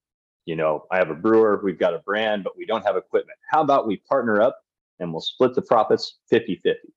[0.46, 3.38] You know, I have a brewer, we've got a brand, but we don't have equipment.
[3.50, 4.60] How about we partner up
[5.00, 6.94] and we'll split the profits 50 50?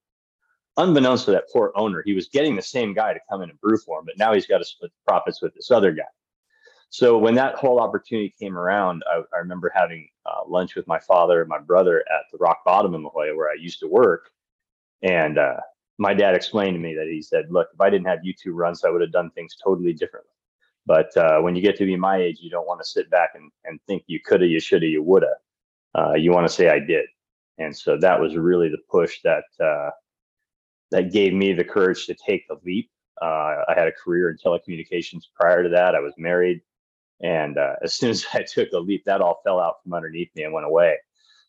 [0.76, 3.60] unbeknownst to that poor owner, he was getting the same guy to come in and
[3.60, 6.02] brew for him, but now he's got to split the profits with this other guy.
[6.92, 10.98] So when that whole opportunity came around, I, I remember having uh, lunch with my
[10.98, 13.88] father and my brother at the Rock Bottom in La Jolla, where I used to
[13.88, 14.28] work.
[15.00, 15.56] And uh,
[15.96, 18.52] my dad explained to me that he said, "Look, if I didn't have you two
[18.52, 20.34] runs, I would have done things totally differently.
[20.84, 23.30] But uh, when you get to be my age, you don't want to sit back
[23.36, 25.36] and, and think you coulda, you shoulda, you woulda.
[25.94, 27.06] Uh, you want to say I did."
[27.56, 29.92] And so that was really the push that uh,
[30.90, 32.90] that gave me the courage to take the leap.
[33.22, 35.94] Uh, I had a career in telecommunications prior to that.
[35.94, 36.60] I was married.
[37.22, 40.30] And uh, as soon as I took the leap, that all fell out from underneath
[40.34, 40.96] me and went away.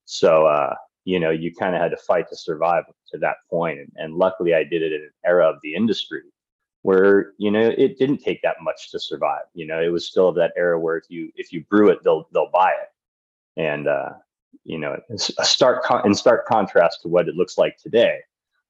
[0.05, 3.79] So, uh, you know, you kind of had to fight to survive to that point.
[3.79, 6.21] And, and luckily, I did it in an era of the industry
[6.81, 9.43] where you know it didn't take that much to survive.
[9.53, 11.99] You know, it was still of that era where if you if you brew it,
[12.03, 13.61] they'll they'll buy it.
[13.61, 14.09] And uh,
[14.65, 18.19] you know, a stark con- in stark contrast to what it looks like today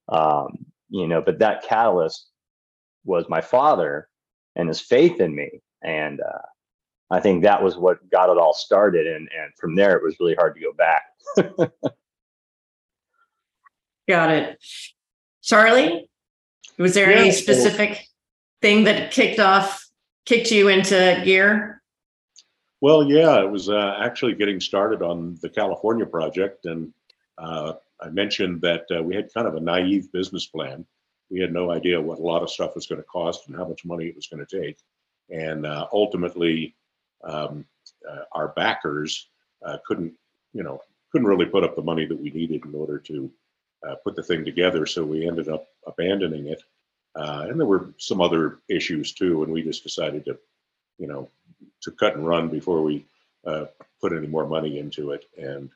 [0.10, 2.30] um, you know, but that catalyst
[3.06, 4.10] was my father
[4.56, 5.62] and his faith in me.
[5.82, 6.42] And uh,
[7.14, 9.06] I think that was what got it all started.
[9.06, 11.04] And, and from there, it was really hard to go back.
[14.10, 14.58] got it.
[15.44, 16.10] Charlie,
[16.80, 18.08] was there yeah, any specific
[18.62, 19.88] thing that kicked off,
[20.26, 21.84] kicked you into gear?
[22.82, 26.66] Well, yeah, it was uh, actually getting started on the California project.
[26.66, 26.92] And
[27.38, 30.86] uh, I mentioned that uh, we had kind of a naive business plan.
[31.30, 33.68] We had no idea what a lot of stuff was going to cost and how
[33.68, 34.78] much money it was going to take.
[35.30, 36.76] And uh, ultimately,
[37.24, 37.66] um,
[38.10, 39.28] uh, our backers
[39.66, 40.14] uh, couldn't,
[40.54, 40.82] you know,
[41.12, 43.32] couldn't really put up the money that we needed in order to
[43.88, 44.86] uh, put the thing together.
[44.86, 46.64] So we ended up abandoning it.
[47.16, 49.44] Uh, and there were some other issues too.
[49.44, 50.38] And we just decided to,
[50.98, 51.30] you know,
[51.82, 53.06] to cut and run before we
[54.02, 55.26] put any more money into it.
[55.38, 55.70] And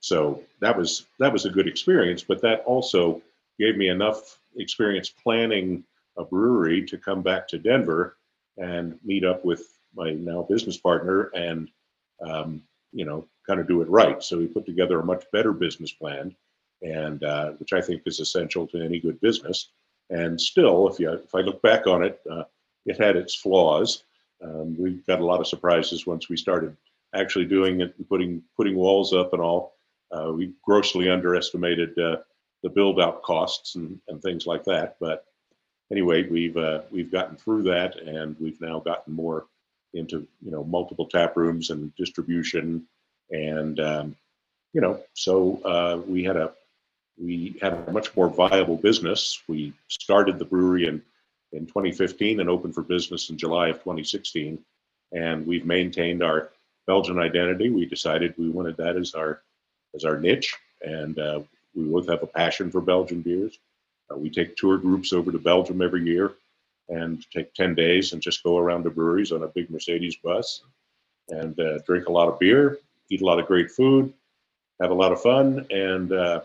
[0.00, 3.22] so that was that was a good experience, but that also
[3.58, 5.84] gave me enough experience planning
[6.16, 8.16] a brewery to come back to Denver
[8.58, 11.70] and meet up with my now business partner and
[12.26, 14.22] um, you know kind of do it right.
[14.22, 16.34] So we put together a much better business plan,
[16.82, 19.70] and uh, which I think is essential to any good business.
[20.10, 22.44] And still, if you if I look back on it, uh,
[22.86, 24.04] it had its flaws.
[24.42, 26.76] Um, we got a lot of surprises once we started
[27.14, 29.74] actually doing it and putting putting walls up and all.
[30.10, 32.18] Uh, we grossly underestimated uh,
[32.62, 34.96] the build out costs and, and things like that.
[35.00, 35.24] But
[35.90, 39.46] anyway, we've uh, we've gotten through that, and we've now gotten more
[39.94, 42.86] into you know multiple tap rooms and distribution,
[43.30, 44.16] and um,
[44.72, 46.52] you know so uh, we had a
[47.22, 49.42] we had a much more viable business.
[49.48, 51.02] We started the brewery in
[51.52, 54.58] in 2015 and opened for business in July of 2016,
[55.12, 56.50] and we've maintained our
[56.86, 57.68] Belgian identity.
[57.68, 59.42] We decided we wanted that as our
[59.94, 61.40] as our niche, and uh,
[61.74, 63.58] we both have a passion for Belgian beers.
[64.10, 66.32] Uh, we take tour groups over to Belgium every year
[66.92, 70.62] and take 10 days and just go around the breweries on a big Mercedes bus
[71.28, 72.78] and uh, drink a lot of beer,
[73.10, 74.12] eat a lot of great food,
[74.80, 76.42] have a lot of fun, and uh,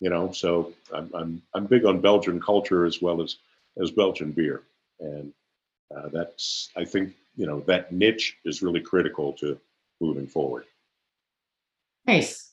[0.00, 3.36] you know, so I'm, I'm I'm big on Belgian culture as well as
[3.80, 4.62] as Belgian beer,
[5.00, 5.32] and
[5.94, 9.58] uh, that's I think you know that niche is really critical to
[10.00, 10.64] moving forward.
[12.06, 12.52] Nice.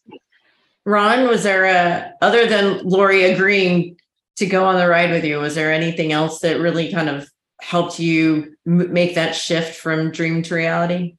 [0.86, 3.98] Ron, was there a other than Laurie agreeing
[4.40, 5.38] to go on the ride with you?
[5.38, 7.30] Was there anything else that really kind of
[7.62, 11.16] helped you m- make that shift from dream to reality?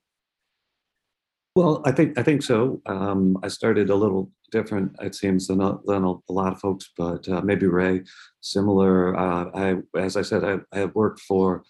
[1.54, 2.80] Well, I think I think so.
[2.86, 6.60] Um, I started a little different, it seems, than a, than a, a lot of
[6.60, 8.02] folks, but uh, maybe Ray,
[8.40, 9.16] similar.
[9.16, 11.62] Uh, I, as I said, I, I worked for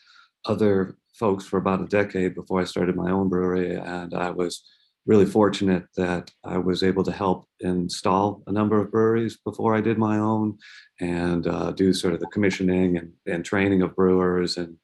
[0.44, 4.62] other folks for about a decade before I started my own brewery, and I was
[5.10, 9.80] really fortunate that I was able to help install a number of breweries before I
[9.80, 10.56] did my own,
[11.00, 14.76] and uh, do sort of the commissioning and, and training of brewers and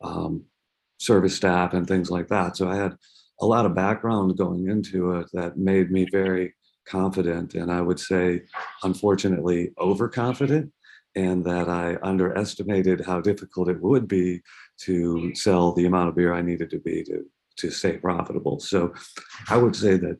[0.00, 0.44] um,
[1.00, 2.56] service staff and things like that.
[2.56, 2.94] So I had
[3.40, 6.54] a lot of background going into it that made me very
[6.86, 8.42] confident and I would say,
[8.84, 10.72] unfortunately, overconfident,
[11.16, 14.40] and that I underestimated how difficult it would be
[14.82, 17.24] to sell the amount of beer I needed to be to
[17.56, 18.60] to stay profitable.
[18.60, 18.94] So
[19.48, 20.18] I would say that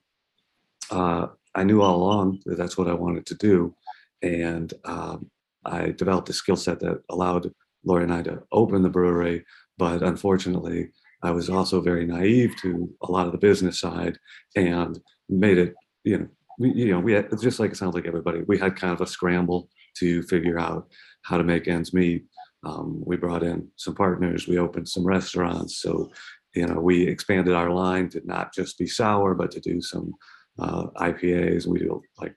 [0.90, 3.74] uh, I knew all along that that's what I wanted to do,
[4.22, 5.30] and um,
[5.64, 7.52] I developed a skill set that allowed
[7.84, 9.44] Laurie and I to open the brewery.
[9.78, 10.90] But unfortunately,
[11.22, 14.18] I was also very naive to a lot of the business side
[14.56, 18.06] and made it, you know, we, you know, we had just like it sounds like
[18.06, 20.86] everybody, we had kind of a scramble to figure out
[21.22, 22.24] how to make ends meet.
[22.64, 25.78] Um, we brought in some partners, we opened some restaurants.
[25.78, 26.10] So,
[26.54, 30.14] you know, we expanded our line to not just be sour, but to do some
[30.58, 31.66] uh, IPAs.
[31.66, 32.34] We do like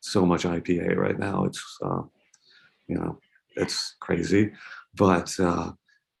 [0.00, 1.44] so much IPA right now.
[1.44, 2.02] It's, uh,
[2.88, 3.18] you know,
[3.56, 4.52] it's crazy.
[4.96, 5.72] But uh,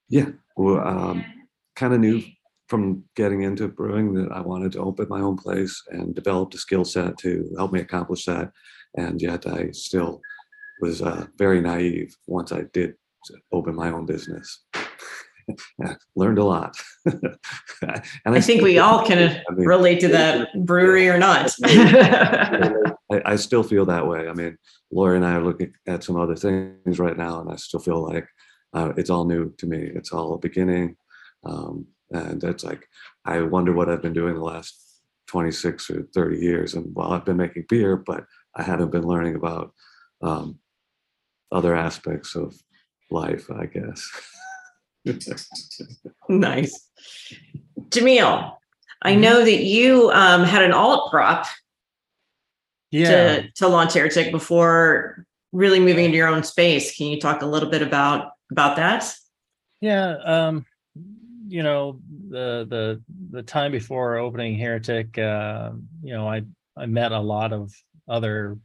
[0.08, 1.24] yeah, well, um,
[1.76, 2.22] kind of knew
[2.68, 6.58] from getting into brewing that I wanted to open my own place and developed a
[6.58, 8.52] skill set to help me accomplish that.
[8.96, 10.20] And yet I still
[10.80, 12.94] was uh, very naive once I did
[13.52, 14.64] open my own business.
[16.16, 16.76] Learned a lot.
[17.04, 17.36] and
[17.84, 21.52] I, I think we all can I mean, relate to that brewery or not.
[21.64, 24.28] I, I still feel that way.
[24.28, 24.56] I mean,
[24.90, 28.02] Laurie and I are looking at some other things right now, and I still feel
[28.02, 28.26] like
[28.72, 29.90] uh, it's all new to me.
[29.94, 30.96] It's all a beginning.
[31.44, 32.88] Um, and it's like,
[33.24, 34.80] I wonder what I've been doing the last
[35.28, 36.74] 26 or 30 years.
[36.74, 39.72] And while I've been making beer, but I haven't been learning about
[40.22, 40.58] um,
[41.50, 42.54] other aspects of
[43.10, 44.08] life, I guess.
[46.28, 46.88] nice.
[47.88, 48.56] Jamil,
[49.02, 49.20] I mm-hmm.
[49.20, 51.46] know that you um, had an alt prop
[52.90, 53.08] yeah.
[53.08, 56.96] to, to launch Heretic before really moving into your own space.
[56.96, 59.12] Can you talk a little bit about about that?
[59.80, 60.16] Yeah.
[60.24, 60.66] Um,
[61.46, 66.42] you know the the the time before opening Heretic, uh, you know, I
[66.76, 67.72] I met a lot of
[68.08, 68.58] other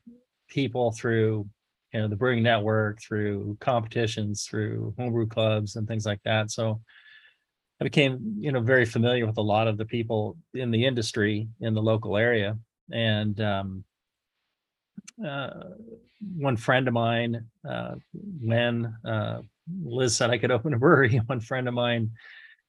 [0.47, 1.47] people through
[1.93, 6.51] you know the brewing network, through competitions, through homebrew clubs and things like that.
[6.51, 6.81] So
[7.81, 11.47] I became you know very familiar with a lot of the people in the industry
[11.61, 12.57] in the local area,
[12.91, 13.83] and um,
[15.25, 15.49] uh,
[16.35, 17.95] one friend of mine, uh,
[18.41, 19.41] when uh,
[19.83, 22.11] Liz said I could open a brewery, one friend of mine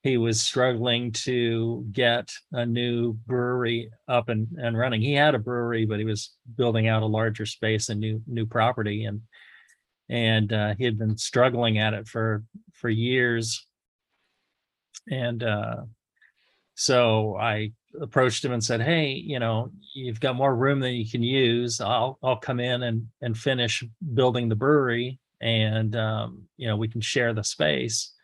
[0.03, 5.03] he was struggling to get a new brewery up and, and running.
[5.03, 8.47] He had a brewery, but he was building out a larger space and new new
[8.47, 9.21] property, and
[10.09, 13.67] and uh, he had been struggling at it for for years.
[15.11, 15.83] And uh,
[16.75, 21.09] so I approached him and said, "Hey, you know, you've got more room than you
[21.09, 21.79] can use.
[21.79, 23.85] I'll I'll come in and and finish
[24.15, 28.15] building the brewery, and um, you know we can share the space."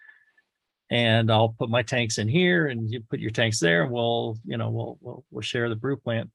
[0.90, 4.38] And I'll put my tanks in here and you put your tanks there and we'll,
[4.44, 6.30] you know, we'll, we'll, we'll share the brew plant.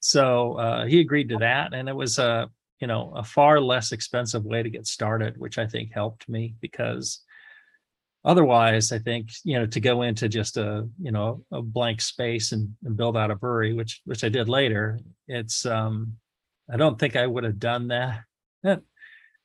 [0.00, 1.72] So uh, he agreed to that.
[1.72, 5.58] And it was a, you know, a far less expensive way to get started, which
[5.58, 7.20] I think helped me because
[8.24, 12.50] otherwise I think, you know, to go into just a, you know, a blank space
[12.50, 16.16] and, and build out a brewery, which, which I did later, it's, um,
[16.68, 18.24] I don't think I would have done that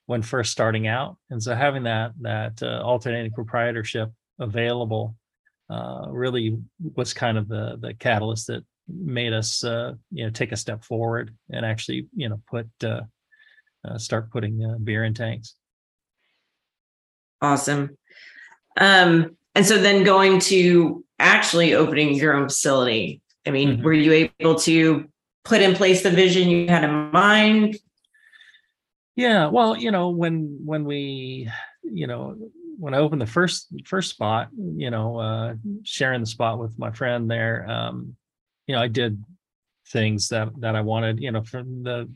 [0.08, 1.18] when first starting out.
[1.30, 5.16] And so having that that uh, alternating proprietorship available
[5.70, 6.58] uh, really
[6.96, 10.84] was kind of the the catalyst that made us uh, you know take a step
[10.84, 13.02] forward and actually you know put uh,
[13.88, 15.56] uh, start putting uh, beer in tanks.
[17.42, 17.98] Awesome.
[18.80, 23.22] Um, and so then going to actually opening your own facility.
[23.46, 23.84] I mean, mm-hmm.
[23.84, 25.08] were you able to
[25.44, 27.78] put in place the vision you had in mind?
[29.18, 31.50] Yeah, well, you know, when when we,
[31.84, 32.36] you know,
[32.78, 36.92] when I opened the first first spot, you know, uh sharing the spot with my
[36.92, 38.16] friend there, um,
[38.68, 39.22] you know, I did
[39.90, 42.08] things that that I wanted, you know, from the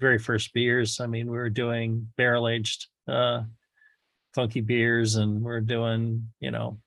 [0.00, 0.98] very first beers.
[1.00, 3.42] I mean, we were doing barrel aged uh
[4.34, 6.80] funky beers and we're doing, you know,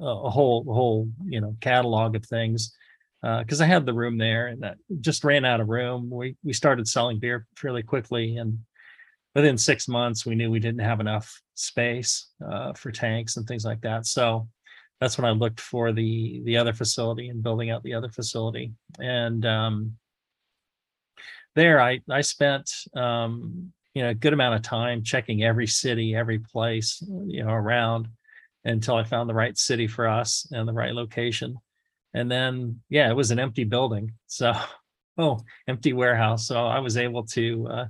[0.00, 2.74] a, a whole whole, you know, catalog of things
[3.22, 6.10] because I had the room there and that just ran out of room.
[6.10, 8.58] We we started selling beer fairly quickly, and
[9.34, 13.64] within six months, we knew we didn't have enough space uh, for tanks and things
[13.64, 14.06] like that.
[14.06, 14.48] So
[15.00, 18.72] that's when I looked for the the other facility and building out the other facility.
[18.98, 19.96] And um,
[21.54, 26.14] there, I I spent um, you know a good amount of time checking every city,
[26.14, 28.08] every place you know around
[28.64, 31.56] until I found the right city for us and the right location
[32.14, 34.52] and then yeah it was an empty building so
[35.18, 37.86] oh empty warehouse so i was able to uh,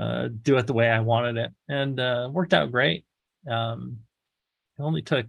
[0.00, 3.04] uh, do it the way i wanted it and uh, worked out great.
[3.50, 3.98] Um,
[4.78, 5.26] it only took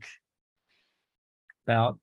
[1.68, 2.00] about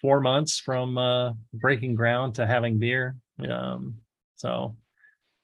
[0.00, 3.16] four months from uh, breaking ground to having beer
[3.50, 3.96] um,
[4.36, 4.76] so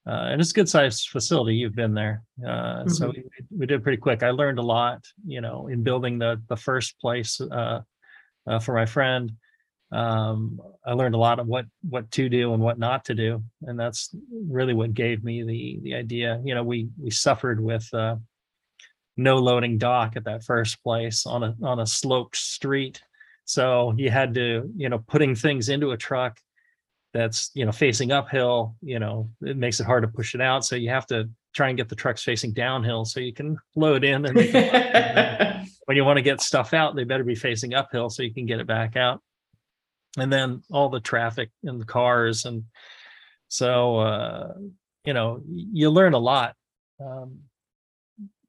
[0.07, 3.25] uh, and it's a good sized facility you've been there uh, so we,
[3.57, 4.23] we did pretty quick.
[4.23, 7.81] I learned a lot you know in building the the first place uh,
[8.47, 9.33] uh, for my friend
[9.91, 13.43] um, I learned a lot of what what to do and what not to do,
[13.63, 14.15] and that's
[14.49, 16.41] really what gave me the the idea.
[16.45, 18.17] You know, we we suffered with uh,
[19.17, 23.01] no loading dock at that first place on a on a sloped street,
[23.47, 26.39] so you had to you know putting things into a truck
[27.15, 28.77] that's you know facing uphill.
[28.83, 31.69] You know, it makes it hard to push it out, so you have to try
[31.69, 34.37] and get the trucks facing downhill so you can load in and
[35.87, 38.47] when you want to get stuff out they better be facing uphill so you can
[38.47, 39.21] get it back out
[40.21, 42.65] and then all the traffic in the cars and
[43.49, 44.53] so uh,
[45.05, 46.55] you know you learn a lot
[47.01, 47.39] um,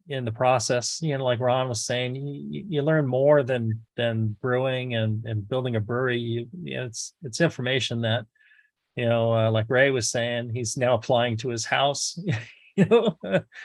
[0.07, 4.35] in the process you know like ron was saying you, you learn more than than
[4.41, 8.25] brewing and and building a brewery you, it's it's information that
[8.95, 12.19] you know uh, like ray was saying he's now applying to his house
[12.75, 13.17] you know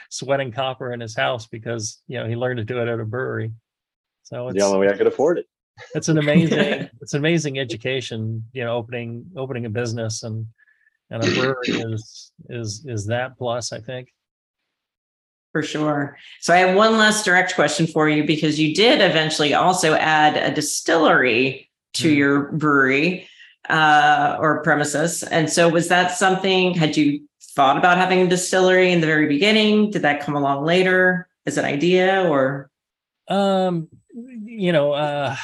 [0.09, 3.05] sweating copper in his house because you know he learned to do it at a
[3.05, 3.51] brewery
[4.25, 5.45] so it's the only way I could afford it.
[5.93, 6.57] It's an amazing
[7.01, 10.45] it's an amazing education you know opening opening a business and
[11.09, 11.55] and a brewery
[11.93, 14.09] is is is that plus i think
[15.51, 16.17] For sure.
[16.41, 20.35] So I have one last direct question for you because you did eventually also add
[20.35, 22.17] a distillery to Mhm.
[22.17, 23.29] your brewery
[23.69, 25.23] uh, or premises.
[25.23, 27.23] And so was that something, had you
[27.55, 29.91] thought about having a distillery in the very beginning?
[29.91, 32.69] Did that come along later as an idea or?
[33.29, 33.87] um
[34.43, 35.35] you know uh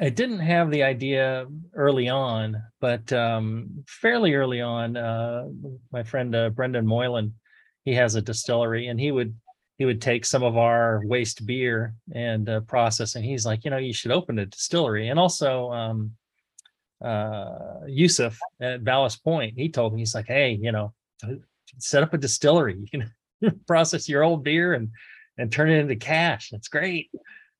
[0.00, 5.44] i didn't have the idea early on but um fairly early on uh
[5.92, 7.32] my friend uh, brendan moylan
[7.84, 9.34] he has a distillery and he would
[9.78, 13.70] he would take some of our waste beer and uh, process and he's like you
[13.70, 15.08] know you should open a distillery.
[15.08, 16.12] And also um
[17.04, 20.92] uh Yuseff at ballast point he told me he's like hey you know
[21.78, 22.76] set up a distillery.
[22.76, 22.86] You
[23.40, 24.90] can process your old beer and
[25.36, 26.50] and turn it into cash.
[26.50, 27.10] That's great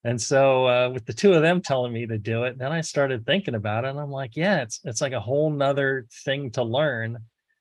[0.04, 2.80] and so uh, with the two of them telling me to do it then i
[2.80, 6.50] started thinking about it and i'm like yeah it's it's like a whole nother thing
[6.50, 7.18] to learn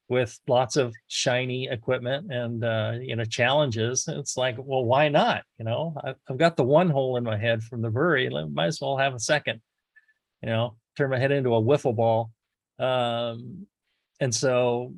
[0.09, 4.05] with lots of shiny equipment and uh, you know challenges.
[4.07, 5.43] It's like well why not?
[5.57, 8.67] You know I've, I've got the one hole in my head from the brewery might
[8.67, 9.61] as well have a second
[10.41, 12.31] you know turn my head into a wiffle ball.
[12.79, 13.65] Um,
[14.19, 14.93] and so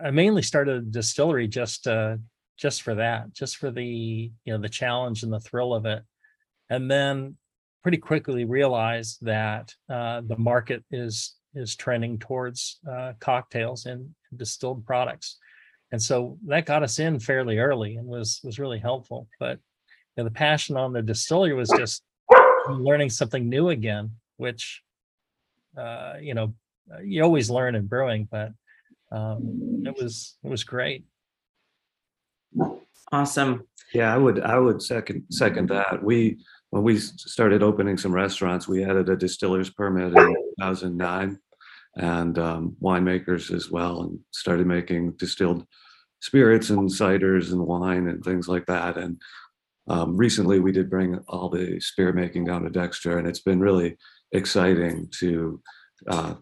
[0.00, 2.16] i mainly started a distillery just uh
[2.58, 6.02] just for that just for the you know the challenge and the thrill of it
[6.70, 7.36] and then
[7.82, 14.84] pretty quickly realized that uh, the market is is trending towards uh, cocktails and distilled
[14.84, 15.38] products
[15.92, 19.58] and so that got us in fairly early and was was really helpful but
[20.16, 22.02] you know, the passion on the distillery was just
[22.68, 24.82] learning something new again which
[25.78, 26.54] uh, you know
[27.02, 28.52] you always learn in brewing but
[29.12, 31.04] um, it was it was great
[33.12, 33.66] Awesome.
[33.94, 36.02] Yeah, I would, I would second, second that.
[36.02, 36.38] We,
[36.70, 41.38] when we started opening some restaurants, we added a distiller's permit in two thousand nine.
[41.98, 45.64] And um, winemakers as well, and started making distilled
[46.20, 48.98] spirits and ciders and wine and things like that.
[48.98, 49.18] And
[49.88, 53.60] um, recently we did bring all the spirit making down to Dexter and it's been
[53.60, 53.96] really
[54.32, 55.60] exciting to
[56.10, 56.34] uh,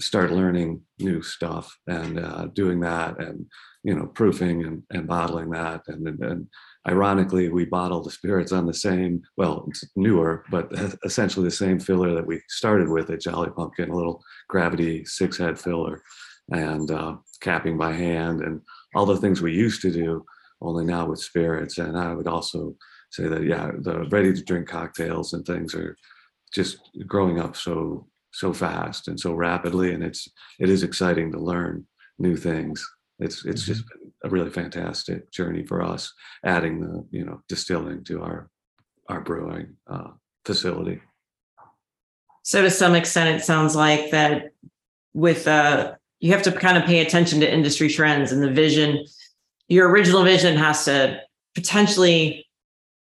[0.00, 3.46] start learning new stuff and uh, doing that and
[3.82, 5.82] you know proofing and, and bottling that.
[5.88, 6.46] And, and and
[6.88, 10.70] ironically we bottle the spirits on the same well it's newer but
[11.04, 15.38] essentially the same filler that we started with at jolly pumpkin a little gravity six
[15.38, 16.02] head filler
[16.50, 18.60] and uh, capping by hand and
[18.94, 20.24] all the things we used to do
[20.60, 21.78] only now with spirits.
[21.78, 22.74] And i would also
[23.10, 25.96] say that yeah the ready to drink cocktails and things are
[26.52, 30.28] just growing up so so fast and so rapidly and it's
[30.58, 31.86] it is exciting to learn
[32.18, 32.84] new things
[33.18, 36.12] it's it's just been a really fantastic journey for us
[36.44, 38.50] adding the you know distilling to our
[39.08, 40.10] our brewing uh,
[40.44, 41.00] facility
[42.42, 44.50] So to some extent, it sounds like that
[45.14, 49.04] with uh you have to kind of pay attention to industry trends and the vision.
[49.68, 51.20] Your original vision has to
[51.54, 52.46] potentially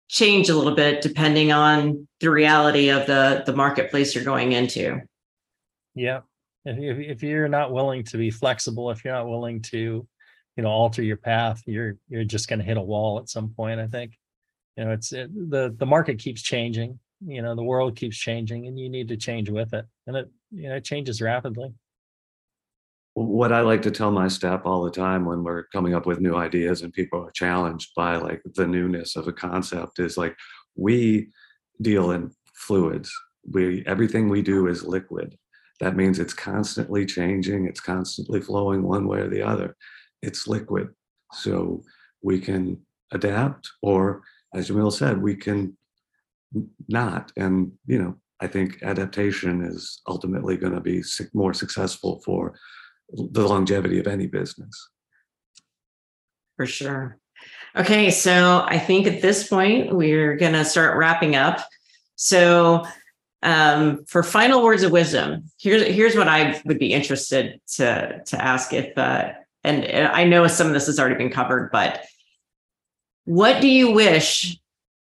[0.09, 5.01] change a little bit depending on the reality of the the marketplace you're going into.
[5.95, 6.21] Yeah.
[6.65, 10.07] If, if, if you're not willing to be flexible, if you're not willing to,
[10.57, 13.49] you know, alter your path, you're, you're just going to hit a wall at some
[13.49, 14.17] point, I think.
[14.77, 18.67] You know, it's it, the, the market keeps changing, you know, the world keeps changing
[18.67, 19.85] and you need to change with it.
[20.07, 21.73] And it, you know, it changes rapidly.
[23.13, 26.19] what I like to tell my staff all the time when we're coming up with
[26.21, 30.35] new ideas and people are challenged by like the newness of a concept is like
[30.75, 31.29] we
[31.81, 33.11] deal in fluids.
[33.51, 35.37] We everything we do is liquid.
[35.81, 39.75] That means it's constantly changing, it's constantly flowing one way or the other.
[40.21, 40.89] It's liquid.
[41.33, 41.83] So
[42.21, 42.79] we can
[43.11, 44.21] adapt or
[44.53, 45.77] as Jamil said, we can
[46.87, 47.31] not.
[47.37, 51.03] And you know, I think adaptation is ultimately going to be
[51.33, 52.55] more successful for
[53.11, 54.89] the longevity of any business.
[56.57, 57.17] For sure.
[57.75, 61.65] Okay, so I think at this point we're going to start wrapping up.
[62.15, 62.85] So,
[63.43, 68.41] um, for final words of wisdom, here's here's what I would be interested to to
[68.41, 69.31] ask if, uh,
[69.63, 72.03] and uh, I know some of this has already been covered, but
[73.25, 74.57] what do you wish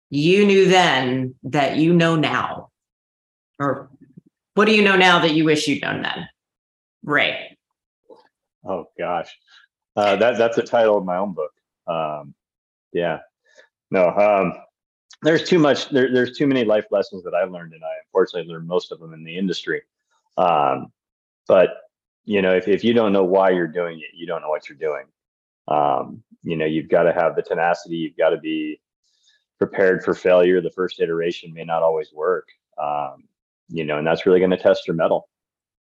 [0.08, 2.70] you knew then that you know now,
[3.58, 3.90] or
[4.54, 6.28] what do you know now that you wish you'd known then?
[7.04, 7.58] Ray.
[8.64, 9.36] Oh gosh,
[9.96, 11.52] uh, that that's the title of my own book.
[11.86, 12.34] Um,
[12.94, 13.18] yeah,
[13.90, 14.54] no, um,
[15.22, 15.88] there's too much.
[15.90, 19.00] There, there's too many life lessons that I learned, and I unfortunately learned most of
[19.00, 19.82] them in the industry.
[20.38, 20.92] Um,
[21.46, 21.70] but
[22.24, 24.68] you know, if if you don't know why you're doing it, you don't know what
[24.68, 25.04] you're doing.
[25.68, 27.96] Um, you know, you've got to have the tenacity.
[27.96, 28.80] You've got to be
[29.58, 30.60] prepared for failure.
[30.60, 32.48] The first iteration may not always work.
[32.78, 33.24] Um,
[33.68, 35.28] you know, and that's really going to test your mettle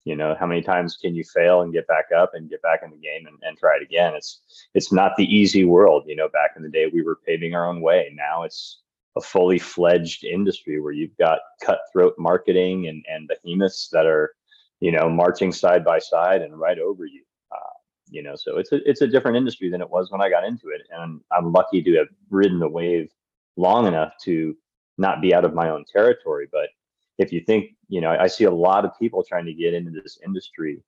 [0.06, 2.82] you know how many times can you fail and get back up and get back
[2.84, 4.42] in the game and, and try it again it's
[4.74, 7.68] it's not the easy world you know back in the day we were paving our
[7.68, 8.82] own way now it's
[9.16, 14.34] a fully fledged industry where you've got cutthroat marketing and and behemoths that are
[14.80, 17.74] you know marching side by side and right over you uh,
[18.10, 20.44] you know so it's a it's a different industry than it was when i got
[20.44, 23.12] into it and i'm lucky to have ridden the wave
[23.56, 24.56] long enough to
[24.98, 26.70] not be out of my own territory but
[27.18, 29.92] if you think, you know, I see a lot of people trying to get into
[29.92, 30.82] this industry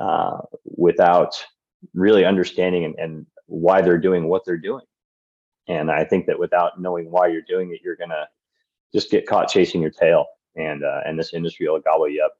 [0.00, 1.42] uh, without
[1.94, 4.84] really understanding and, and why they're doing what they're doing.
[5.68, 8.28] And I think that without knowing why you're doing it, you're gonna
[8.94, 12.34] just get caught chasing your tail, and uh, and this industry will gobble you up.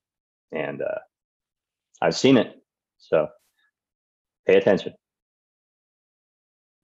[0.52, 0.98] And uh,
[2.00, 2.62] I've seen it,
[2.98, 3.28] so
[4.46, 4.94] pay attention.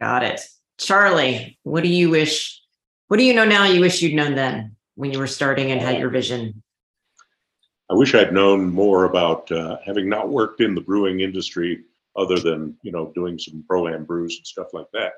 [0.01, 0.41] Got it.
[0.79, 2.61] Charlie, what do you wish?
[3.09, 5.81] What do you know now you wish you'd known then when you were starting and
[5.81, 6.63] had your vision?
[7.91, 11.85] I wish I'd known more about uh, having not worked in the brewing industry
[12.17, 15.13] other than you know doing some pro am brews and stuff like that.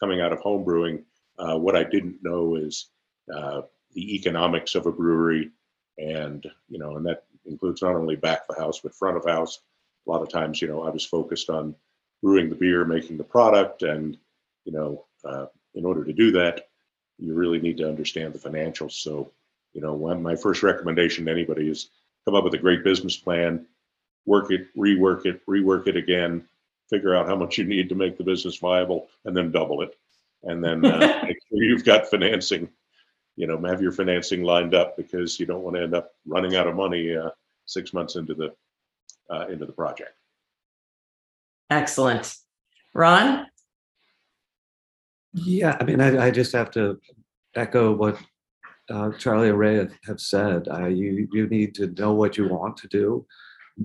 [0.00, 1.04] Coming out of home brewing,
[1.38, 2.88] uh, what I didn't know is
[3.34, 5.50] uh, the economics of a brewery,
[5.98, 9.60] and you know, and that includes not only back of house but front of house.
[10.06, 11.74] A lot of times, you know, I was focused on
[12.22, 14.16] brewing the beer, making the product, and
[14.64, 16.68] you know, uh, in order to do that,
[17.18, 18.92] you really need to understand the financials.
[18.92, 19.32] So,
[19.72, 21.88] you know, one my first recommendation to anybody is
[22.24, 23.66] come up with a great business plan,
[24.24, 26.46] work it, rework it, rework it again,
[26.88, 29.96] figure out how much you need to make the business viable, and then double it.
[30.42, 32.68] And then uh, make sure you've got financing.
[33.36, 36.56] You know, have your financing lined up because you don't want to end up running
[36.56, 37.30] out of money uh,
[37.66, 38.54] six months into the
[39.30, 40.12] uh, into the project.
[41.70, 42.34] Excellent.
[42.94, 43.46] Ron?
[45.32, 46.98] Yeah, I mean, I, I just have to
[47.54, 48.18] echo what
[48.88, 50.68] uh, Charlie and Ray have, have said.
[50.68, 53.26] Uh, you you need to know what you want to do,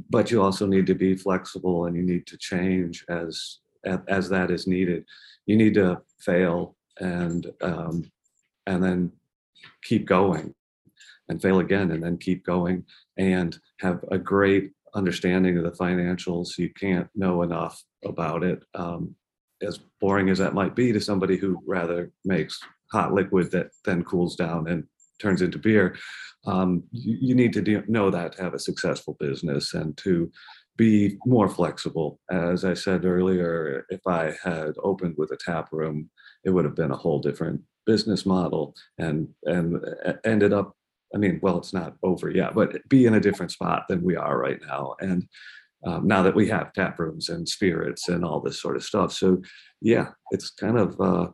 [0.09, 3.59] but you also need to be flexible and you need to change as
[4.07, 5.05] as, that is needed.
[5.47, 8.11] You need to fail and um,
[8.67, 9.11] and then
[9.83, 10.53] keep going,
[11.29, 12.85] and fail again, and then keep going,
[13.17, 16.57] and have a great understanding of the financials.
[16.57, 18.63] You can't know enough about it.
[18.75, 19.15] Um,
[19.63, 22.59] as boring as that might be to somebody who rather makes
[22.91, 24.85] hot liquid that then cools down and
[25.21, 25.95] turns into beer,
[26.45, 30.31] um, you, you need to do, know that to have a successful business and to
[30.77, 32.19] be more flexible.
[32.31, 36.09] As I said earlier, if I had opened with a tap room,
[36.43, 40.75] it would have been a whole different business model and and uh, ended up
[41.13, 44.15] I mean, well, it's not over yet, but be in a different spot than we
[44.15, 44.95] are right now.
[45.01, 45.27] And
[45.85, 49.11] um, now that we have tap rooms and spirits and all this sort of stuff.
[49.11, 49.41] So,
[49.81, 51.27] yeah, it's kind of uh,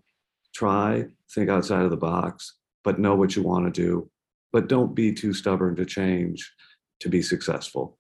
[0.56, 2.57] try, think outside of the box,
[2.88, 4.10] but know what you want to do.
[4.54, 6.50] But don't be too stubborn to change
[7.02, 7.98] to be successful.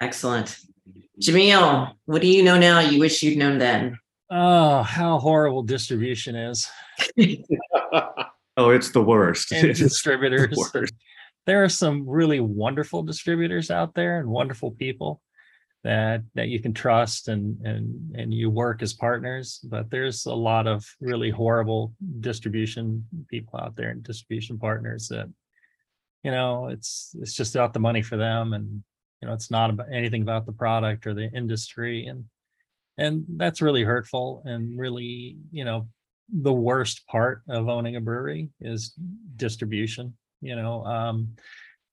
[0.00, 0.56] Excellent.
[1.20, 3.98] Jamil, what do you know now you wish you'd known then?
[4.30, 6.68] Oh, how horrible distribution is.
[8.58, 9.52] Oh, it's the worst.
[9.52, 10.48] and distributors.
[10.48, 10.94] the worst.
[11.44, 15.20] There are some really wonderful distributors out there and wonderful people
[15.86, 19.60] that that you can trust and and and you work as partners.
[19.62, 25.32] But there's a lot of really horrible distribution people out there and distribution partners that
[26.24, 28.82] you know it's it's just about the money for them and
[29.22, 32.24] you know it's not about anything about the product or the industry and
[32.98, 35.86] and that's really hurtful and really you know
[36.32, 38.92] the worst part of owning a brewery is
[39.36, 41.28] distribution you know um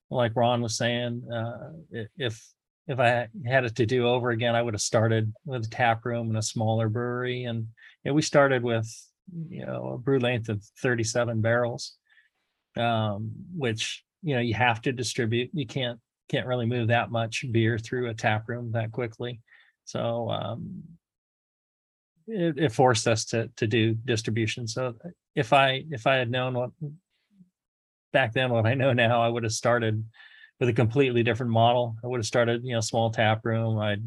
[0.09, 1.69] like ron was saying uh
[2.17, 2.43] if
[2.87, 6.05] if i had it to do over again i would have started with a tap
[6.05, 7.45] room and a smaller brewery.
[7.45, 7.67] And
[8.03, 8.89] you know, we started with
[9.47, 11.93] you know a brew length of 37 barrels
[12.77, 15.49] um which you know you have to distribute.
[15.53, 19.41] You can't can't really move that much beer through a tap room that quickly.
[19.85, 20.83] So um
[22.27, 24.67] it, it forced us to to do distribution.
[24.67, 24.95] So
[25.35, 26.71] if I if I had known what
[28.11, 30.03] back then what I know now, I would have started
[30.63, 31.97] with a completely different model.
[32.01, 33.79] I would have started, you know, small tap room.
[33.79, 34.01] I'd,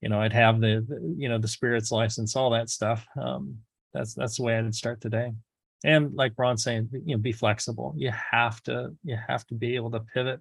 [0.00, 3.06] you know, I'd have the, the, you know, the spirits license, all that stuff.
[3.16, 3.58] Um,
[3.94, 5.34] that's that's the way I'd start today.
[5.84, 7.94] And like Ron's saying, you know, be flexible.
[7.96, 10.40] You have to you have to be able to pivot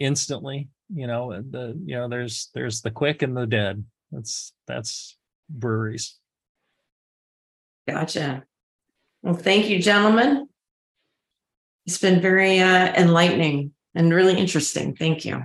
[0.00, 0.68] instantly.
[0.92, 3.84] You know, the you know, there's there's the quick and the dead.
[4.10, 5.16] That's that's
[5.48, 6.18] breweries.
[7.86, 8.42] Gotcha.
[9.22, 10.48] Well, thank you, gentlemen.
[11.86, 14.94] It's been very uh, enlightening and really interesting.
[14.96, 15.44] Thank you.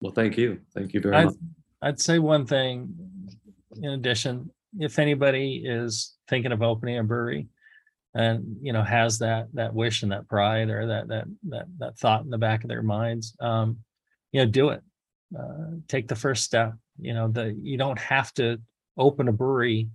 [0.00, 0.60] Well, thank you.
[0.74, 1.34] Thank you very I'd, much.
[1.80, 2.94] I'd say one thing
[3.80, 7.48] in addition, if anybody is thinking of opening a brewery
[8.14, 11.98] and, you know, has that, that wish and that pride or that, that, that, that
[11.98, 13.78] thought in the back of their minds, um,
[14.32, 14.82] you know, do it.
[15.38, 18.60] Uh, take the first step, you know, the, you don't have to
[18.98, 19.88] open a brewery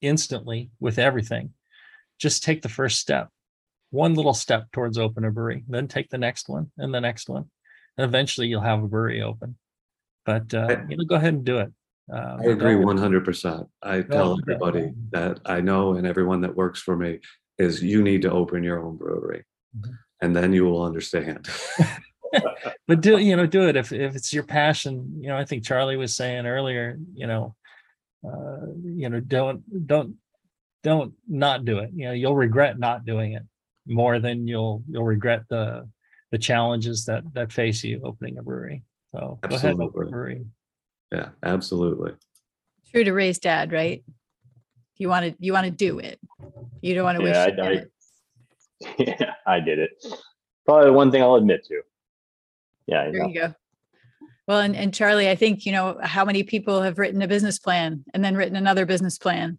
[0.00, 1.50] instantly with everything.
[2.18, 3.28] Just take the first step,
[3.94, 7.28] one little step towards open a brewery, then take the next one and the next
[7.28, 7.44] one.
[7.96, 9.56] And eventually you'll have a brewery open.
[10.26, 11.72] But uh, I- you know, go ahead and do it.
[12.12, 13.66] Uh, I agree don't- one hundred percent.
[13.82, 17.20] I tell everybody that I know and everyone that works for me
[17.58, 19.44] is you need to open your own brewery.
[19.78, 19.96] Mhm.
[20.20, 21.48] And then you will understand.
[22.88, 23.46] But do you know?
[23.46, 25.18] Do it if if it's your passion.
[25.20, 26.98] You know, I think Charlie was saying earlier.
[27.14, 27.54] You know,
[28.26, 28.66] uh,
[29.02, 30.16] you know, don't don't
[30.82, 31.90] don't not do it.
[31.94, 33.44] You know, you'll regret not doing it
[33.86, 35.88] more than you'll you'll regret the
[36.32, 38.82] the challenges that that face you opening a brewery.
[39.12, 40.44] So go ahead, a brewery.
[41.12, 42.12] Yeah, absolutely.
[42.90, 44.04] True to raise dad, right?
[44.96, 46.18] You want to you want to do it.
[46.80, 47.34] You don't want to wish.
[47.34, 47.90] Yeah, you I- did I- it.
[49.20, 49.90] yeah, I did it.
[50.66, 51.82] Probably the one thing I'll admit to.
[52.86, 53.26] Yeah, There yeah.
[53.26, 53.54] you go.
[54.46, 57.58] Well, and, and Charlie, I think, you know, how many people have written a business
[57.58, 59.58] plan and then written another business plan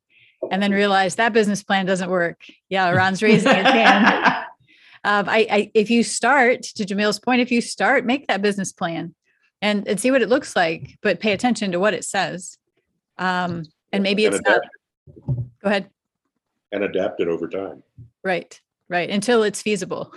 [0.52, 2.42] and then realize that business plan doesn't work.
[2.70, 4.44] Yeah, Ron's raising his hand.
[5.06, 8.72] Um, I, I, if you start to Jamil's point, if you start, make that business
[8.74, 9.14] plan
[9.62, 12.58] and, and see what it looks like, but pay attention to what it says.
[13.20, 14.62] Um, and maybe And it's not,
[15.62, 15.92] go ahead.
[16.72, 17.84] And adapt it over time.
[18.24, 19.08] Right, right.
[19.08, 20.12] Until it's feasible,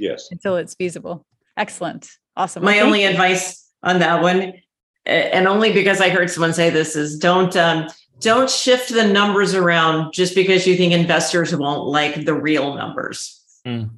[0.00, 0.30] Yes.
[0.32, 1.24] until it's feasible.
[1.56, 2.10] Excellent.
[2.36, 2.64] Awesome.
[2.64, 3.10] My thank only you.
[3.10, 4.54] advice on that one,
[5.06, 7.86] and only because I heard someone say this, is don't um,
[8.20, 13.42] don't shift the numbers around just because you think investors won't like the real numbers.
[13.66, 13.90] Mm.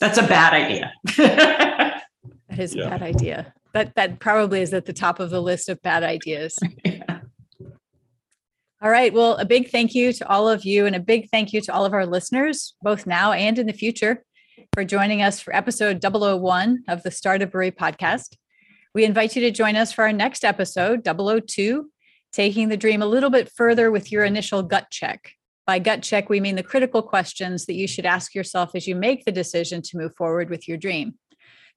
[0.00, 0.92] That's a bad idea.
[2.50, 3.54] That is a bad idea.
[3.74, 6.58] That that probably is at the top of the list of bad ideas.
[8.82, 9.12] All right.
[9.12, 11.72] Well, a big thank you to all of you and a big thank you to
[11.72, 14.24] all of our listeners, both now and in the future,
[14.72, 18.36] for joining us for episode 001 of the Start a Brewery podcast.
[18.94, 21.90] We invite you to join us for our next episode, 002,
[22.32, 25.32] taking the dream a little bit further with your initial gut check.
[25.66, 28.94] By gut check, we mean the critical questions that you should ask yourself as you
[28.94, 31.14] make the decision to move forward with your dream.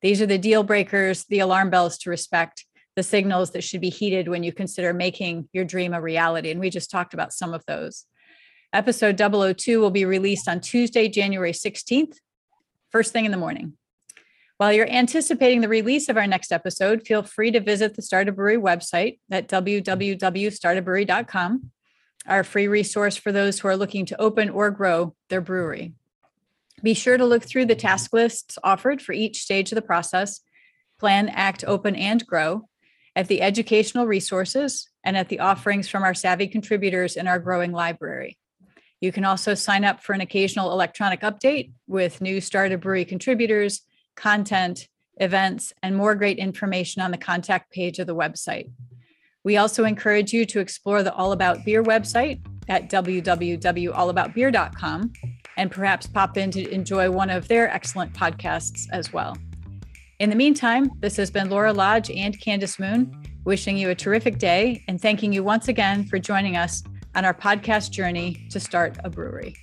[0.02, 3.90] These are the deal breakers, the alarm bells to respect, the signals that should be
[3.90, 6.52] heeded when you consider making your dream a reality.
[6.52, 8.06] And we just talked about some of those.
[8.74, 12.18] Episode 002 will be released on Tuesday, January 16th,
[12.92, 13.78] first thing in the morning.
[14.58, 18.28] While you're anticipating the release of our next episode, feel free to visit the Start
[18.28, 21.72] a Brewery website at www.startabrewery.com,
[22.28, 25.94] our free resource for those who are looking to open or grow their brewery.
[26.84, 30.42] Be sure to look through the task lists offered for each stage of the process
[31.00, 32.70] plan, act, open, and grow
[33.16, 37.72] at the educational resources and at the offerings from our savvy contributors in our growing
[37.72, 38.38] library.
[39.02, 43.04] You can also sign up for an occasional electronic update with new Start a Brewery
[43.04, 43.82] contributors,
[44.16, 44.88] content,
[45.18, 48.70] events, and more great information on the contact page of the website.
[49.44, 52.40] We also encourage you to explore the All About Beer website
[52.70, 55.14] at www.allaboutbeer.com
[55.58, 59.38] and perhaps pop in to enjoy one of their excellent podcasts as well.
[60.20, 64.38] In the meantime, this has been Laura Lodge and Candace Moon wishing you a terrific
[64.38, 66.82] day and thanking you once again for joining us
[67.16, 69.56] on our podcast journey to start a brewery.